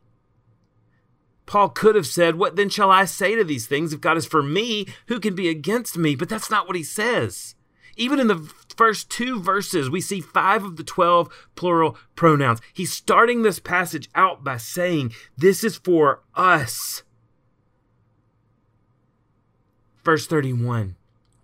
Paul 1.45 1.69
could 1.69 1.95
have 1.95 2.07
said, 2.07 2.35
What 2.35 2.55
then 2.55 2.69
shall 2.69 2.89
I 2.89 3.05
say 3.05 3.35
to 3.35 3.43
these 3.43 3.67
things? 3.67 3.93
If 3.93 4.01
God 4.01 4.17
is 4.17 4.25
for 4.25 4.41
me, 4.41 4.87
who 5.07 5.19
can 5.19 5.35
be 5.35 5.49
against 5.49 5.97
me? 5.97 6.15
But 6.15 6.29
that's 6.29 6.49
not 6.49 6.67
what 6.67 6.75
he 6.75 6.83
says. 6.83 7.55
Even 7.95 8.19
in 8.19 8.27
the 8.27 8.51
first 8.75 9.09
two 9.09 9.39
verses, 9.39 9.89
we 9.89 10.01
see 10.01 10.19
five 10.19 10.63
of 10.63 10.77
the 10.77 10.83
12 10.83 11.29
plural 11.55 11.97
pronouns. 12.15 12.59
He's 12.73 12.91
starting 12.91 13.43
this 13.43 13.59
passage 13.59 14.09
out 14.15 14.43
by 14.43 14.57
saying, 14.57 15.13
This 15.37 15.63
is 15.63 15.77
for 15.77 16.23
us. 16.33 17.03
Verse 20.03 20.27
31 20.27 20.95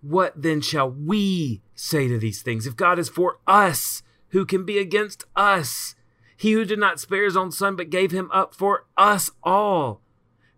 What 0.02 0.40
then 0.40 0.60
shall 0.60 0.90
we 0.90 1.62
say 1.74 2.08
to 2.08 2.18
these 2.18 2.42
things? 2.42 2.66
If 2.66 2.76
God 2.76 2.98
is 2.98 3.08
for 3.08 3.38
us, 3.46 4.02
who 4.28 4.44
can 4.44 4.64
be 4.64 4.78
against 4.78 5.24
us? 5.34 5.94
He 6.36 6.52
who 6.52 6.64
did 6.64 6.78
not 6.78 7.00
spare 7.00 7.24
his 7.24 7.36
own 7.36 7.52
son, 7.52 7.76
but 7.76 7.90
gave 7.90 8.12
him 8.12 8.30
up 8.32 8.54
for 8.54 8.86
us 8.96 9.30
all, 9.42 10.00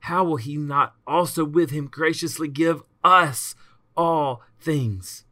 how 0.01 0.25
will 0.25 0.37
he 0.37 0.57
not 0.57 0.95
also 1.07 1.45
with 1.45 1.71
him 1.71 1.87
graciously 1.87 2.49
give 2.49 2.83
us 3.03 3.55
all 3.97 4.43
things? 4.61 5.25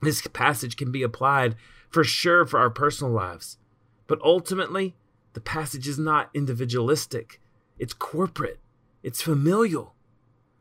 This 0.00 0.26
passage 0.26 0.76
can 0.76 0.90
be 0.90 1.02
applied 1.02 1.56
for 1.88 2.04
sure 2.04 2.46
for 2.46 2.58
our 2.58 2.70
personal 2.70 3.12
lives, 3.12 3.58
but 4.06 4.20
ultimately, 4.22 4.96
the 5.34 5.40
passage 5.40 5.86
is 5.86 5.98
not 5.98 6.30
individualistic, 6.34 7.40
it's 7.78 7.92
corporate, 7.92 8.58
it's 9.02 9.22
familial. 9.22 9.94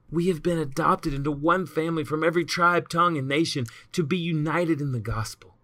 We 0.09 0.27
have 0.29 0.41
been 0.41 0.57
adopted 0.57 1.13
into 1.13 1.31
one 1.31 1.65
family 1.65 2.03
from 2.03 2.23
every 2.23 2.45
tribe, 2.45 2.89
tongue, 2.89 3.17
and 3.17 3.27
nation 3.27 3.65
to 3.91 4.03
be 4.03 4.17
united 4.17 4.79
in 4.79 4.91
the 4.93 4.99
gospel. 4.99 5.55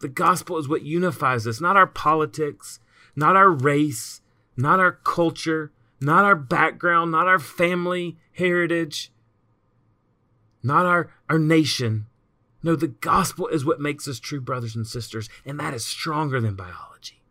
The 0.00 0.08
gospel 0.08 0.58
is 0.58 0.68
what 0.68 0.82
unifies 0.82 1.46
us, 1.46 1.60
not 1.60 1.76
our 1.76 1.86
politics, 1.86 2.80
not 3.14 3.36
our 3.36 3.50
race, 3.50 4.20
not 4.56 4.80
our 4.80 4.92
culture, 4.92 5.72
not 6.00 6.24
our 6.24 6.36
background, 6.36 7.12
not 7.12 7.26
our 7.26 7.38
family 7.38 8.16
heritage, 8.32 9.12
not 10.62 10.86
our, 10.86 11.12
our 11.28 11.38
nation. 11.38 12.06
No, 12.62 12.76
the 12.76 12.88
gospel 12.88 13.48
is 13.48 13.64
what 13.64 13.80
makes 13.80 14.08
us 14.08 14.18
true 14.18 14.40
brothers 14.40 14.74
and 14.74 14.86
sisters, 14.86 15.28
and 15.44 15.60
that 15.60 15.74
is 15.74 15.84
stronger 15.84 16.40
than 16.40 16.54
biology. 16.54 17.22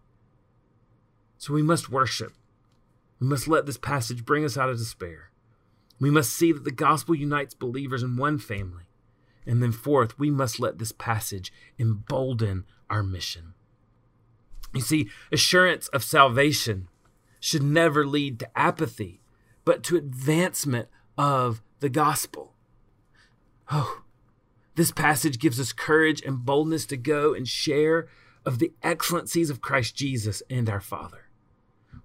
So 1.38 1.54
we 1.54 1.64
must 1.64 1.90
worship. 1.90 2.34
We 3.20 3.28
must 3.28 3.48
let 3.48 3.66
this 3.66 3.78
passage 3.78 4.26
bring 4.26 4.46
us 4.46 4.58
out 4.58 4.70
of 4.70 4.78
despair. 4.78 5.32
We 6.00 6.10
must 6.10 6.34
see 6.34 6.52
that 6.52 6.64
the 6.64 6.72
gospel 6.72 7.16
unites 7.16 7.54
believers 7.54 8.04
in 8.04 8.18
one 8.18 8.40
family. 8.40 8.84
And 9.46 9.62
then, 9.62 9.72
fourth, 9.72 10.18
we 10.18 10.32
must 10.32 10.60
let 10.60 10.80
this 10.80 10.92
passage 10.92 11.52
embolden 11.78 12.66
our 12.90 13.04
mission. 13.04 13.54
You 14.74 14.82
see, 14.82 15.10
assurance 15.32 15.88
of 15.90 16.04
salvation 16.04 16.88
should 17.40 17.64
never 17.64 18.06
lead 18.06 18.40
to 18.40 18.58
apathy, 18.58 19.22
but 19.66 19.84
to 19.84 19.98
advancement 19.98 20.88
of 21.18 21.62
the 21.80 21.90
gospel. 21.90 22.56
Oh, 23.72 24.04
this 24.76 24.92
passage 24.92 25.40
gives 25.40 25.60
us 25.60 25.74
courage 25.74 26.22
and 26.26 26.46
boldness 26.46 26.86
to 26.88 26.98
go 26.98 27.34
and 27.34 27.48
share 27.48 28.08
of 28.46 28.60
the 28.60 28.74
excellencies 28.82 29.50
of 29.50 29.62
Christ 29.62 29.96
Jesus 29.96 30.42
and 30.50 30.70
our 30.70 30.82
Father. 30.82 31.30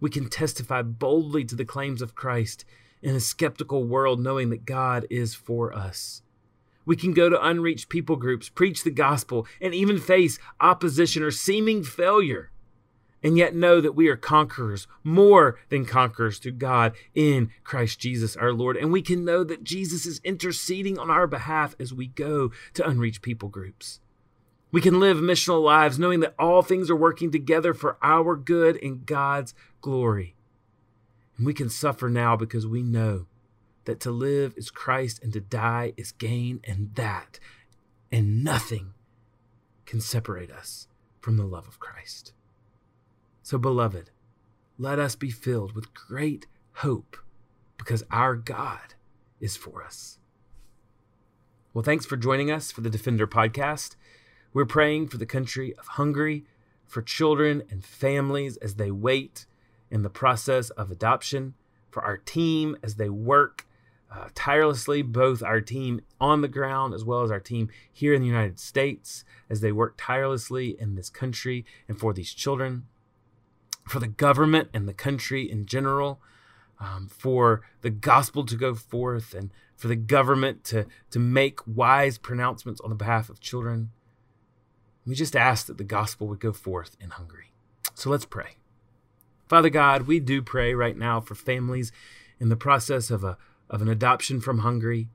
We 0.00 0.10
can 0.10 0.28
testify 0.28 0.82
boldly 0.82 1.44
to 1.46 1.56
the 1.56 1.64
claims 1.64 2.02
of 2.02 2.14
Christ 2.14 2.64
in 3.02 3.14
a 3.14 3.20
skeptical 3.20 3.84
world, 3.84 4.20
knowing 4.20 4.50
that 4.50 4.64
God 4.64 5.06
is 5.10 5.34
for 5.34 5.72
us. 5.72 6.22
We 6.84 6.96
can 6.96 7.12
go 7.12 7.28
to 7.28 7.46
unreached 7.46 7.90
people 7.90 8.16
groups, 8.16 8.48
preach 8.48 8.82
the 8.82 8.90
gospel, 8.90 9.46
and 9.60 9.74
even 9.74 9.98
face 9.98 10.38
opposition 10.58 11.22
or 11.22 11.30
seeming 11.30 11.84
failure, 11.84 12.50
and 13.22 13.36
yet 13.36 13.54
know 13.54 13.80
that 13.80 13.94
we 13.94 14.08
are 14.08 14.16
conquerors, 14.16 14.86
more 15.04 15.58
than 15.68 15.84
conquerors 15.84 16.38
through 16.38 16.52
God 16.52 16.94
in 17.14 17.50
Christ 17.62 17.98
Jesus 17.98 18.36
our 18.36 18.52
Lord. 18.52 18.76
And 18.76 18.90
we 18.90 19.02
can 19.02 19.24
know 19.24 19.44
that 19.44 19.64
Jesus 19.64 20.06
is 20.06 20.20
interceding 20.24 20.98
on 20.98 21.10
our 21.10 21.26
behalf 21.26 21.74
as 21.78 21.92
we 21.92 22.06
go 22.06 22.52
to 22.72 22.88
unreached 22.88 23.20
people 23.20 23.50
groups. 23.50 24.00
We 24.70 24.80
can 24.80 24.98
live 25.00 25.18
missional 25.18 25.62
lives 25.62 25.98
knowing 25.98 26.20
that 26.20 26.34
all 26.38 26.62
things 26.62 26.88
are 26.90 26.96
working 26.96 27.30
together 27.30 27.74
for 27.74 27.98
our 28.02 28.34
good 28.34 28.82
and 28.82 29.04
God's 29.04 29.52
glory. 29.82 30.36
And 31.38 31.46
we 31.46 31.54
can 31.54 31.70
suffer 31.70 32.10
now 32.10 32.36
because 32.36 32.66
we 32.66 32.82
know 32.82 33.26
that 33.84 34.00
to 34.00 34.10
live 34.10 34.52
is 34.56 34.70
Christ 34.70 35.22
and 35.22 35.32
to 35.32 35.40
die 35.40 35.94
is 35.96 36.12
gain, 36.12 36.60
and 36.64 36.94
that 36.96 37.38
and 38.12 38.42
nothing 38.44 38.92
can 39.86 40.00
separate 40.00 40.50
us 40.50 40.88
from 41.20 41.36
the 41.36 41.46
love 41.46 41.66
of 41.66 41.78
Christ. 41.78 42.32
So, 43.42 43.56
beloved, 43.56 44.10
let 44.78 44.98
us 44.98 45.14
be 45.14 45.30
filled 45.30 45.74
with 45.74 45.94
great 45.94 46.46
hope 46.74 47.16
because 47.78 48.04
our 48.10 48.34
God 48.36 48.94
is 49.40 49.56
for 49.56 49.82
us. 49.82 50.18
Well, 51.72 51.84
thanks 51.84 52.06
for 52.06 52.16
joining 52.16 52.50
us 52.50 52.70
for 52.70 52.80
the 52.80 52.90
Defender 52.90 53.26
podcast. 53.26 53.96
We're 54.52 54.66
praying 54.66 55.08
for 55.08 55.16
the 55.16 55.26
country 55.26 55.74
of 55.78 55.86
Hungary, 55.86 56.44
for 56.86 57.02
children 57.02 57.62
and 57.70 57.84
families 57.84 58.56
as 58.58 58.74
they 58.74 58.90
wait 58.90 59.46
in 59.90 60.02
the 60.02 60.10
process 60.10 60.70
of 60.70 60.90
adoption, 60.90 61.54
for 61.90 62.02
our 62.02 62.16
team 62.16 62.76
as 62.82 62.96
they 62.96 63.08
work 63.08 63.66
uh, 64.10 64.28
tirelessly, 64.34 65.02
both 65.02 65.42
our 65.42 65.60
team 65.60 66.00
on 66.20 66.40
the 66.40 66.48
ground 66.48 66.94
as 66.94 67.04
well 67.04 67.22
as 67.22 67.30
our 67.30 67.40
team 67.40 67.68
here 67.92 68.14
in 68.14 68.20
the 68.20 68.26
United 68.26 68.58
States, 68.58 69.24
as 69.50 69.60
they 69.60 69.72
work 69.72 69.94
tirelessly 69.98 70.76
in 70.80 70.94
this 70.94 71.10
country 71.10 71.64
and 71.86 71.98
for 71.98 72.12
these 72.12 72.32
children, 72.32 72.86
for 73.86 74.00
the 74.00 74.08
government 74.08 74.68
and 74.72 74.88
the 74.88 74.94
country 74.94 75.50
in 75.50 75.66
general, 75.66 76.20
um, 76.80 77.08
for 77.08 77.62
the 77.82 77.90
gospel 77.90 78.46
to 78.46 78.56
go 78.56 78.74
forth 78.74 79.34
and 79.34 79.50
for 79.76 79.88
the 79.88 79.96
government 79.96 80.64
to, 80.64 80.86
to 81.10 81.18
make 81.18 81.60
wise 81.66 82.18
pronouncements 82.18 82.80
on 82.80 82.90
the 82.90 82.96
behalf 82.96 83.28
of 83.28 83.40
children. 83.40 83.90
We 85.06 85.14
just 85.14 85.36
ask 85.36 85.66
that 85.66 85.78
the 85.78 85.84
gospel 85.84 86.28
would 86.28 86.40
go 86.40 86.52
forth 86.52 86.96
in 87.00 87.10
Hungary. 87.10 87.52
So 87.94 88.10
let's 88.10 88.24
pray. 88.24 88.56
Father 89.48 89.70
God, 89.70 90.02
we 90.02 90.20
do 90.20 90.42
pray 90.42 90.74
right 90.74 90.96
now 90.96 91.20
for 91.20 91.34
families 91.34 91.90
in 92.38 92.50
the 92.50 92.56
process 92.56 93.10
of 93.10 93.24
a 93.24 93.38
of 93.70 93.82
an 93.82 93.88
adoption 93.88 94.40
from 94.40 94.58
Hungary. 94.58 95.08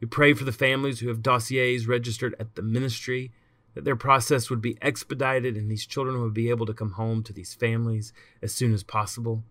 We 0.00 0.06
pray 0.06 0.32
for 0.32 0.44
the 0.44 0.52
families 0.52 1.00
who 1.00 1.08
have 1.08 1.22
dossiers 1.22 1.86
registered 1.86 2.34
at 2.38 2.54
the 2.54 2.62
ministry, 2.62 3.32
that 3.74 3.84
their 3.84 3.96
process 3.96 4.48
would 4.48 4.62
be 4.62 4.78
expedited 4.80 5.56
and 5.56 5.70
these 5.70 5.86
children 5.86 6.20
would 6.22 6.32
be 6.32 6.48
able 6.48 6.66
to 6.66 6.74
come 6.74 6.92
home 6.92 7.22
to 7.24 7.32
these 7.32 7.54
families 7.54 8.12
as 8.40 8.54
soon 8.54 8.72
as 8.72 8.82
possible. 8.82 9.44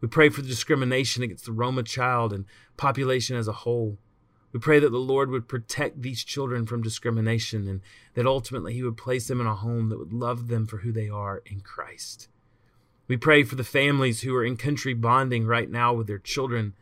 We 0.00 0.08
pray 0.08 0.28
for 0.28 0.42
the 0.42 0.48
discrimination 0.48 1.22
against 1.22 1.46
the 1.46 1.52
Roma 1.52 1.82
child 1.82 2.32
and 2.32 2.44
population 2.76 3.36
as 3.36 3.48
a 3.48 3.52
whole. 3.52 3.96
We 4.52 4.60
pray 4.60 4.78
that 4.80 4.90
the 4.90 4.98
Lord 4.98 5.30
would 5.30 5.48
protect 5.48 6.02
these 6.02 6.22
children 6.24 6.66
from 6.66 6.82
discrimination 6.82 7.66
and 7.66 7.80
that 8.14 8.26
ultimately 8.26 8.74
He 8.74 8.82
would 8.82 8.98
place 8.98 9.28
them 9.28 9.40
in 9.40 9.46
a 9.46 9.54
home 9.54 9.88
that 9.88 9.98
would 9.98 10.12
love 10.12 10.48
them 10.48 10.66
for 10.66 10.78
who 10.78 10.92
they 10.92 11.08
are 11.08 11.42
in 11.46 11.60
Christ. 11.60 12.28
We 13.06 13.16
pray 13.16 13.44
for 13.44 13.54
the 13.54 13.64
families 13.64 14.22
who 14.22 14.34
are 14.34 14.44
in 14.44 14.56
country 14.56 14.94
bonding 14.94 15.46
right 15.46 15.70
now 15.70 15.92
with 15.92 16.06
their 16.06 16.18
children 16.18 16.74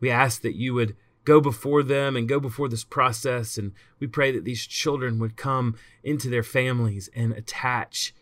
we 0.00 0.10
ask 0.10 0.42
that 0.42 0.56
you 0.56 0.74
would 0.74 0.96
go 1.24 1.40
before 1.40 1.82
them 1.82 2.16
and 2.16 2.28
go 2.28 2.38
before 2.38 2.68
this 2.68 2.84
process. 2.84 3.58
And 3.58 3.72
we 3.98 4.06
pray 4.06 4.30
that 4.32 4.44
these 4.44 4.66
children 4.66 5.18
would 5.18 5.36
come 5.36 5.76
into 6.04 6.28
their 6.28 6.42
families 6.42 7.08
and 7.14 7.32
attach 7.32 8.14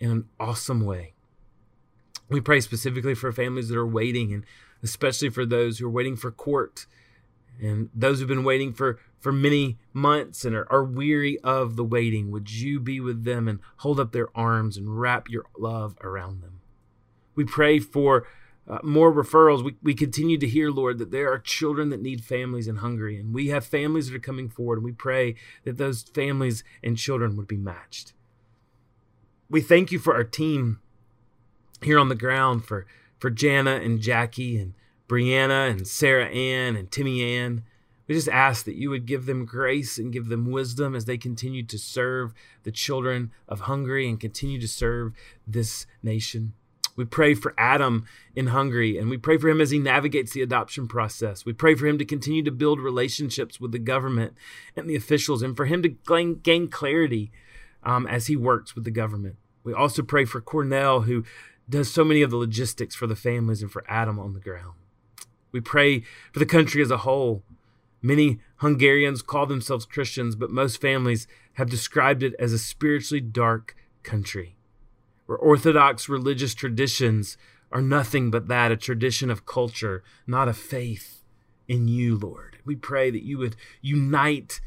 in 0.00 0.10
an 0.10 0.28
awesome 0.40 0.84
way. 0.84 1.14
We 2.28 2.40
pray 2.40 2.60
specifically 2.60 3.14
for 3.14 3.30
families 3.30 3.68
that 3.68 3.78
are 3.78 3.86
waiting, 3.86 4.32
and 4.32 4.44
especially 4.82 5.28
for 5.28 5.44
those 5.44 5.78
who 5.78 5.86
are 5.86 5.90
waiting 5.90 6.16
for 6.16 6.30
court 6.30 6.86
and 7.60 7.90
those 7.94 8.18
who've 8.18 8.28
been 8.28 8.42
waiting 8.42 8.72
for, 8.72 8.98
for 9.20 9.30
many 9.30 9.78
months 9.92 10.44
and 10.44 10.56
are, 10.56 10.66
are 10.72 10.82
weary 10.82 11.38
of 11.40 11.76
the 11.76 11.84
waiting. 11.84 12.30
Would 12.30 12.50
you 12.50 12.80
be 12.80 12.98
with 12.98 13.24
them 13.24 13.46
and 13.46 13.60
hold 13.78 14.00
up 14.00 14.12
their 14.12 14.36
arms 14.36 14.78
and 14.78 14.98
wrap 14.98 15.28
your 15.28 15.44
love 15.58 15.96
around 16.00 16.42
them? 16.42 16.61
We 17.34 17.44
pray 17.44 17.78
for 17.78 18.26
uh, 18.68 18.78
more 18.82 19.12
referrals. 19.12 19.64
We, 19.64 19.76
we 19.82 19.94
continue 19.94 20.38
to 20.38 20.46
hear, 20.46 20.70
Lord, 20.70 20.98
that 20.98 21.10
there 21.10 21.32
are 21.32 21.38
children 21.38 21.90
that 21.90 22.00
need 22.00 22.24
families 22.24 22.68
in 22.68 22.76
Hungary, 22.76 23.18
and 23.18 23.34
we 23.34 23.48
have 23.48 23.64
families 23.64 24.08
that 24.08 24.16
are 24.16 24.20
coming 24.20 24.48
forward, 24.48 24.78
and 24.78 24.84
we 24.84 24.92
pray 24.92 25.34
that 25.64 25.78
those 25.78 26.02
families 26.02 26.62
and 26.82 26.96
children 26.96 27.36
would 27.36 27.48
be 27.48 27.56
matched. 27.56 28.12
We 29.50 29.60
thank 29.60 29.92
you 29.92 29.98
for 29.98 30.14
our 30.14 30.24
team 30.24 30.80
here 31.82 31.98
on 31.98 32.08
the 32.08 32.14
ground, 32.14 32.64
for, 32.64 32.86
for 33.18 33.30
Jana 33.30 33.76
and 33.76 34.00
Jackie 34.00 34.56
and 34.56 34.74
Brianna 35.08 35.70
and 35.70 35.86
Sarah 35.86 36.28
Ann 36.28 36.76
and 36.76 36.90
Timmy 36.90 37.22
Ann. 37.22 37.64
We 38.06 38.14
just 38.14 38.28
ask 38.28 38.64
that 38.64 38.76
you 38.76 38.90
would 38.90 39.06
give 39.06 39.26
them 39.26 39.44
grace 39.44 39.98
and 39.98 40.12
give 40.12 40.28
them 40.28 40.50
wisdom 40.50 40.94
as 40.94 41.04
they 41.04 41.18
continue 41.18 41.62
to 41.64 41.78
serve 41.78 42.32
the 42.62 42.72
children 42.72 43.32
of 43.48 43.60
Hungary 43.60 44.08
and 44.08 44.18
continue 44.18 44.60
to 44.60 44.68
serve 44.68 45.12
this 45.46 45.86
nation. 46.02 46.54
We 46.94 47.04
pray 47.04 47.34
for 47.34 47.54
Adam 47.56 48.04
in 48.36 48.48
Hungary, 48.48 48.98
and 48.98 49.08
we 49.08 49.16
pray 49.16 49.38
for 49.38 49.48
him 49.48 49.60
as 49.60 49.70
he 49.70 49.78
navigates 49.78 50.32
the 50.32 50.42
adoption 50.42 50.86
process. 50.86 51.44
We 51.44 51.52
pray 51.52 51.74
for 51.74 51.86
him 51.86 51.98
to 51.98 52.04
continue 52.04 52.42
to 52.42 52.50
build 52.50 52.80
relationships 52.80 53.58
with 53.58 53.72
the 53.72 53.78
government 53.78 54.34
and 54.76 54.88
the 54.88 54.96
officials, 54.96 55.42
and 55.42 55.56
for 55.56 55.64
him 55.64 55.82
to 55.82 55.88
gain, 55.88 56.40
gain 56.40 56.68
clarity 56.68 57.32
um, 57.82 58.06
as 58.06 58.26
he 58.26 58.36
works 58.36 58.74
with 58.74 58.84
the 58.84 58.90
government. 58.90 59.36
We 59.64 59.72
also 59.72 60.02
pray 60.02 60.24
for 60.24 60.40
Cornell, 60.40 61.02
who 61.02 61.24
does 61.68 61.90
so 61.92 62.04
many 62.04 62.20
of 62.20 62.30
the 62.30 62.36
logistics 62.36 62.94
for 62.94 63.06
the 63.06 63.16
families 63.16 63.62
and 63.62 63.72
for 63.72 63.84
Adam 63.88 64.18
on 64.18 64.34
the 64.34 64.40
ground. 64.40 64.74
We 65.50 65.60
pray 65.60 66.00
for 66.32 66.38
the 66.38 66.46
country 66.46 66.82
as 66.82 66.90
a 66.90 66.98
whole. 66.98 67.42
Many 68.02 68.40
Hungarians 68.56 69.22
call 69.22 69.46
themselves 69.46 69.86
Christians, 69.86 70.34
but 70.34 70.50
most 70.50 70.80
families 70.80 71.26
have 71.54 71.70
described 71.70 72.22
it 72.22 72.34
as 72.38 72.52
a 72.52 72.58
spiritually 72.58 73.20
dark 73.20 73.76
country 74.02 74.56
where 75.32 75.38
Orthodox 75.38 76.10
religious 76.10 76.54
traditions 76.54 77.38
are 77.70 77.80
nothing 77.80 78.30
but 78.30 78.48
that 78.48 78.70
a 78.70 78.76
tradition 78.76 79.30
of 79.30 79.46
culture, 79.46 80.04
not 80.26 80.46
a 80.46 80.52
faith 80.52 81.24
in 81.66 81.88
you, 81.88 82.18
Lord. 82.18 82.58
We 82.66 82.76
pray 82.76 83.10
that 83.10 83.22
you 83.24 83.38
would 83.38 83.56
unite 83.80 84.60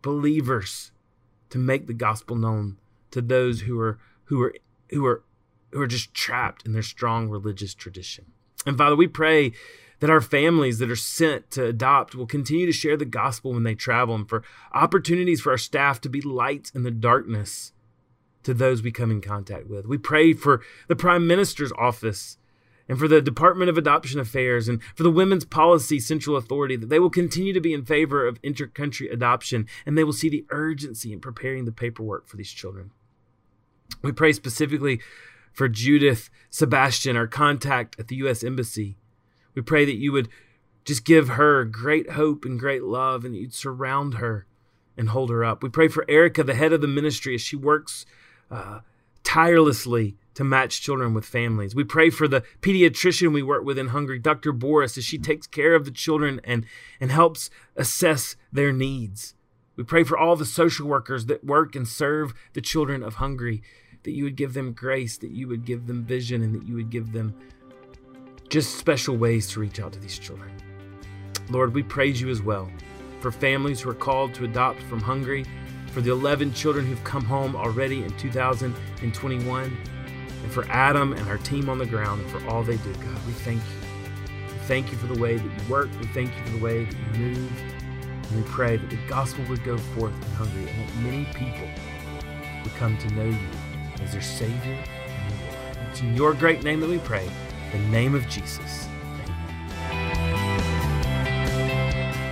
believers 0.00 0.92
to 1.50 1.58
make 1.58 1.86
the 1.86 1.92
gospel 1.92 2.36
known 2.36 2.78
to 3.10 3.20
those 3.20 3.62
who 3.62 3.78
are 3.78 3.98
who 4.24 4.40
are 4.40 4.54
who 4.88 5.04
are 5.04 5.22
who 5.72 5.82
are 5.82 5.86
just 5.86 6.14
trapped 6.14 6.64
in 6.64 6.72
their 6.72 6.80
strong 6.80 7.28
religious 7.28 7.74
tradition. 7.74 8.32
And 8.64 8.78
Father, 8.78 8.96
we 8.96 9.08
pray 9.08 9.52
that 10.00 10.08
our 10.08 10.22
families 10.22 10.78
that 10.78 10.90
are 10.90 10.96
sent 10.96 11.50
to 11.50 11.66
adopt 11.66 12.14
will 12.14 12.26
continue 12.26 12.64
to 12.64 12.72
share 12.72 12.96
the 12.96 13.04
gospel 13.04 13.52
when 13.52 13.64
they 13.64 13.74
travel 13.74 14.14
and 14.14 14.26
for 14.26 14.42
opportunities 14.72 15.42
for 15.42 15.50
our 15.50 15.58
staff 15.58 16.00
to 16.00 16.08
be 16.08 16.22
lights 16.22 16.70
in 16.70 16.82
the 16.82 16.90
darkness 16.90 17.72
to 18.42 18.54
those 18.54 18.82
we 18.82 18.92
come 18.92 19.10
in 19.10 19.20
contact 19.20 19.66
with. 19.66 19.86
We 19.86 19.98
pray 19.98 20.32
for 20.32 20.62
the 20.86 20.96
Prime 20.96 21.26
Minister's 21.26 21.72
office 21.72 22.38
and 22.88 22.98
for 22.98 23.06
the 23.06 23.20
Department 23.20 23.68
of 23.68 23.76
Adoption 23.76 24.18
Affairs 24.18 24.68
and 24.68 24.82
for 24.94 25.02
the 25.02 25.10
Women's 25.10 25.44
Policy 25.44 26.00
Central 26.00 26.36
Authority 26.36 26.76
that 26.76 26.88
they 26.88 26.98
will 26.98 27.10
continue 27.10 27.52
to 27.52 27.60
be 27.60 27.74
in 27.74 27.84
favor 27.84 28.26
of 28.26 28.40
intercountry 28.42 29.12
adoption 29.12 29.66
and 29.84 29.96
they 29.96 30.04
will 30.04 30.12
see 30.12 30.28
the 30.28 30.46
urgency 30.50 31.12
in 31.12 31.20
preparing 31.20 31.64
the 31.64 31.72
paperwork 31.72 32.26
for 32.26 32.36
these 32.36 32.50
children. 32.50 32.90
We 34.02 34.12
pray 34.12 34.32
specifically 34.32 35.00
for 35.52 35.68
Judith 35.68 36.30
Sebastian, 36.50 37.16
our 37.16 37.26
contact 37.26 37.96
at 37.98 38.08
the 38.08 38.16
U.S. 38.16 38.42
Embassy. 38.42 38.96
We 39.54 39.62
pray 39.62 39.84
that 39.84 39.96
you 39.96 40.12
would 40.12 40.28
just 40.84 41.04
give 41.04 41.30
her 41.30 41.64
great 41.64 42.12
hope 42.12 42.44
and 42.44 42.58
great 42.58 42.84
love 42.84 43.24
and 43.24 43.34
that 43.34 43.38
you'd 43.38 43.54
surround 43.54 44.14
her 44.14 44.46
and 44.96 45.10
hold 45.10 45.30
her 45.30 45.44
up. 45.44 45.62
We 45.62 45.68
pray 45.68 45.88
for 45.88 46.04
Erica, 46.08 46.42
the 46.44 46.54
head 46.54 46.72
of 46.72 46.80
the 46.80 46.86
ministry, 46.86 47.34
as 47.34 47.40
she 47.40 47.56
works 47.56 48.06
uh, 48.50 48.80
tirelessly 49.24 50.16
to 50.34 50.44
match 50.44 50.80
children 50.80 51.14
with 51.14 51.24
families. 51.24 51.74
We 51.74 51.84
pray 51.84 52.10
for 52.10 52.28
the 52.28 52.42
pediatrician 52.62 53.32
we 53.32 53.42
work 53.42 53.64
with 53.64 53.78
in 53.78 53.88
Hungary, 53.88 54.18
Dr. 54.18 54.52
Boris, 54.52 54.96
as 54.96 55.04
she 55.04 55.18
takes 55.18 55.46
care 55.46 55.74
of 55.74 55.84
the 55.84 55.90
children 55.90 56.40
and, 56.44 56.64
and 57.00 57.10
helps 57.10 57.50
assess 57.76 58.36
their 58.52 58.72
needs. 58.72 59.34
We 59.76 59.84
pray 59.84 60.04
for 60.04 60.16
all 60.16 60.36
the 60.36 60.44
social 60.44 60.86
workers 60.86 61.26
that 61.26 61.44
work 61.44 61.76
and 61.76 61.86
serve 61.86 62.34
the 62.52 62.60
children 62.60 63.02
of 63.02 63.16
Hungary, 63.16 63.62
that 64.04 64.12
you 64.12 64.24
would 64.24 64.36
give 64.36 64.54
them 64.54 64.72
grace, 64.72 65.18
that 65.18 65.30
you 65.30 65.46
would 65.48 65.64
give 65.64 65.86
them 65.86 66.04
vision, 66.04 66.42
and 66.42 66.54
that 66.54 66.66
you 66.66 66.74
would 66.76 66.90
give 66.90 67.12
them 67.12 67.34
just 68.48 68.76
special 68.76 69.16
ways 69.16 69.48
to 69.48 69.60
reach 69.60 69.78
out 69.80 69.92
to 69.92 69.98
these 69.98 70.18
children. 70.18 70.50
Lord, 71.50 71.74
we 71.74 71.82
praise 71.82 72.20
you 72.20 72.28
as 72.30 72.42
well 72.42 72.70
for 73.20 73.32
families 73.32 73.80
who 73.80 73.90
are 73.90 73.94
called 73.94 74.34
to 74.34 74.44
adopt 74.44 74.82
from 74.82 75.00
Hungary 75.00 75.44
for 75.92 76.00
the 76.00 76.10
11 76.10 76.52
children 76.52 76.86
who've 76.86 77.02
come 77.04 77.24
home 77.24 77.56
already 77.56 78.04
in 78.04 78.16
2021, 78.16 79.76
and 80.42 80.52
for 80.52 80.64
Adam 80.68 81.12
and 81.12 81.28
our 81.28 81.38
team 81.38 81.68
on 81.68 81.78
the 81.78 81.86
ground 81.86 82.20
and 82.20 82.30
for 82.30 82.46
all 82.48 82.62
they 82.62 82.76
do. 82.76 82.92
God, 82.94 83.26
we 83.26 83.32
thank 83.32 83.60
you. 83.60 84.34
We 84.46 84.58
thank 84.66 84.92
you 84.92 84.98
for 84.98 85.06
the 85.06 85.20
way 85.20 85.36
that 85.36 85.44
you 85.44 85.70
work. 85.70 85.88
We 86.00 86.06
thank 86.08 86.36
you 86.36 86.44
for 86.44 86.50
the 86.50 86.64
way 86.64 86.84
that 86.84 86.94
you 86.94 87.20
move. 87.20 87.62
And 88.30 88.44
we 88.44 88.50
pray 88.50 88.76
that 88.76 88.90
the 88.90 88.98
gospel 89.08 89.44
would 89.48 89.64
go 89.64 89.78
forth 89.78 90.14
in 90.14 90.30
Hungary 90.32 90.70
and 90.70 90.88
that 90.88 90.96
many 90.96 91.24
people 91.34 91.68
would 92.62 92.74
come 92.74 92.96
to 92.98 93.10
know 93.14 93.24
you 93.24 93.48
as 94.02 94.12
their 94.12 94.20
Savior 94.20 94.74
and 94.74 95.34
Lord. 95.40 95.88
It's 95.90 96.00
in 96.00 96.14
your 96.14 96.34
great 96.34 96.62
name 96.62 96.80
that 96.80 96.90
we 96.90 96.98
pray, 96.98 97.28
the 97.72 97.78
name 97.78 98.14
of 98.14 98.28
Jesus. 98.28 98.86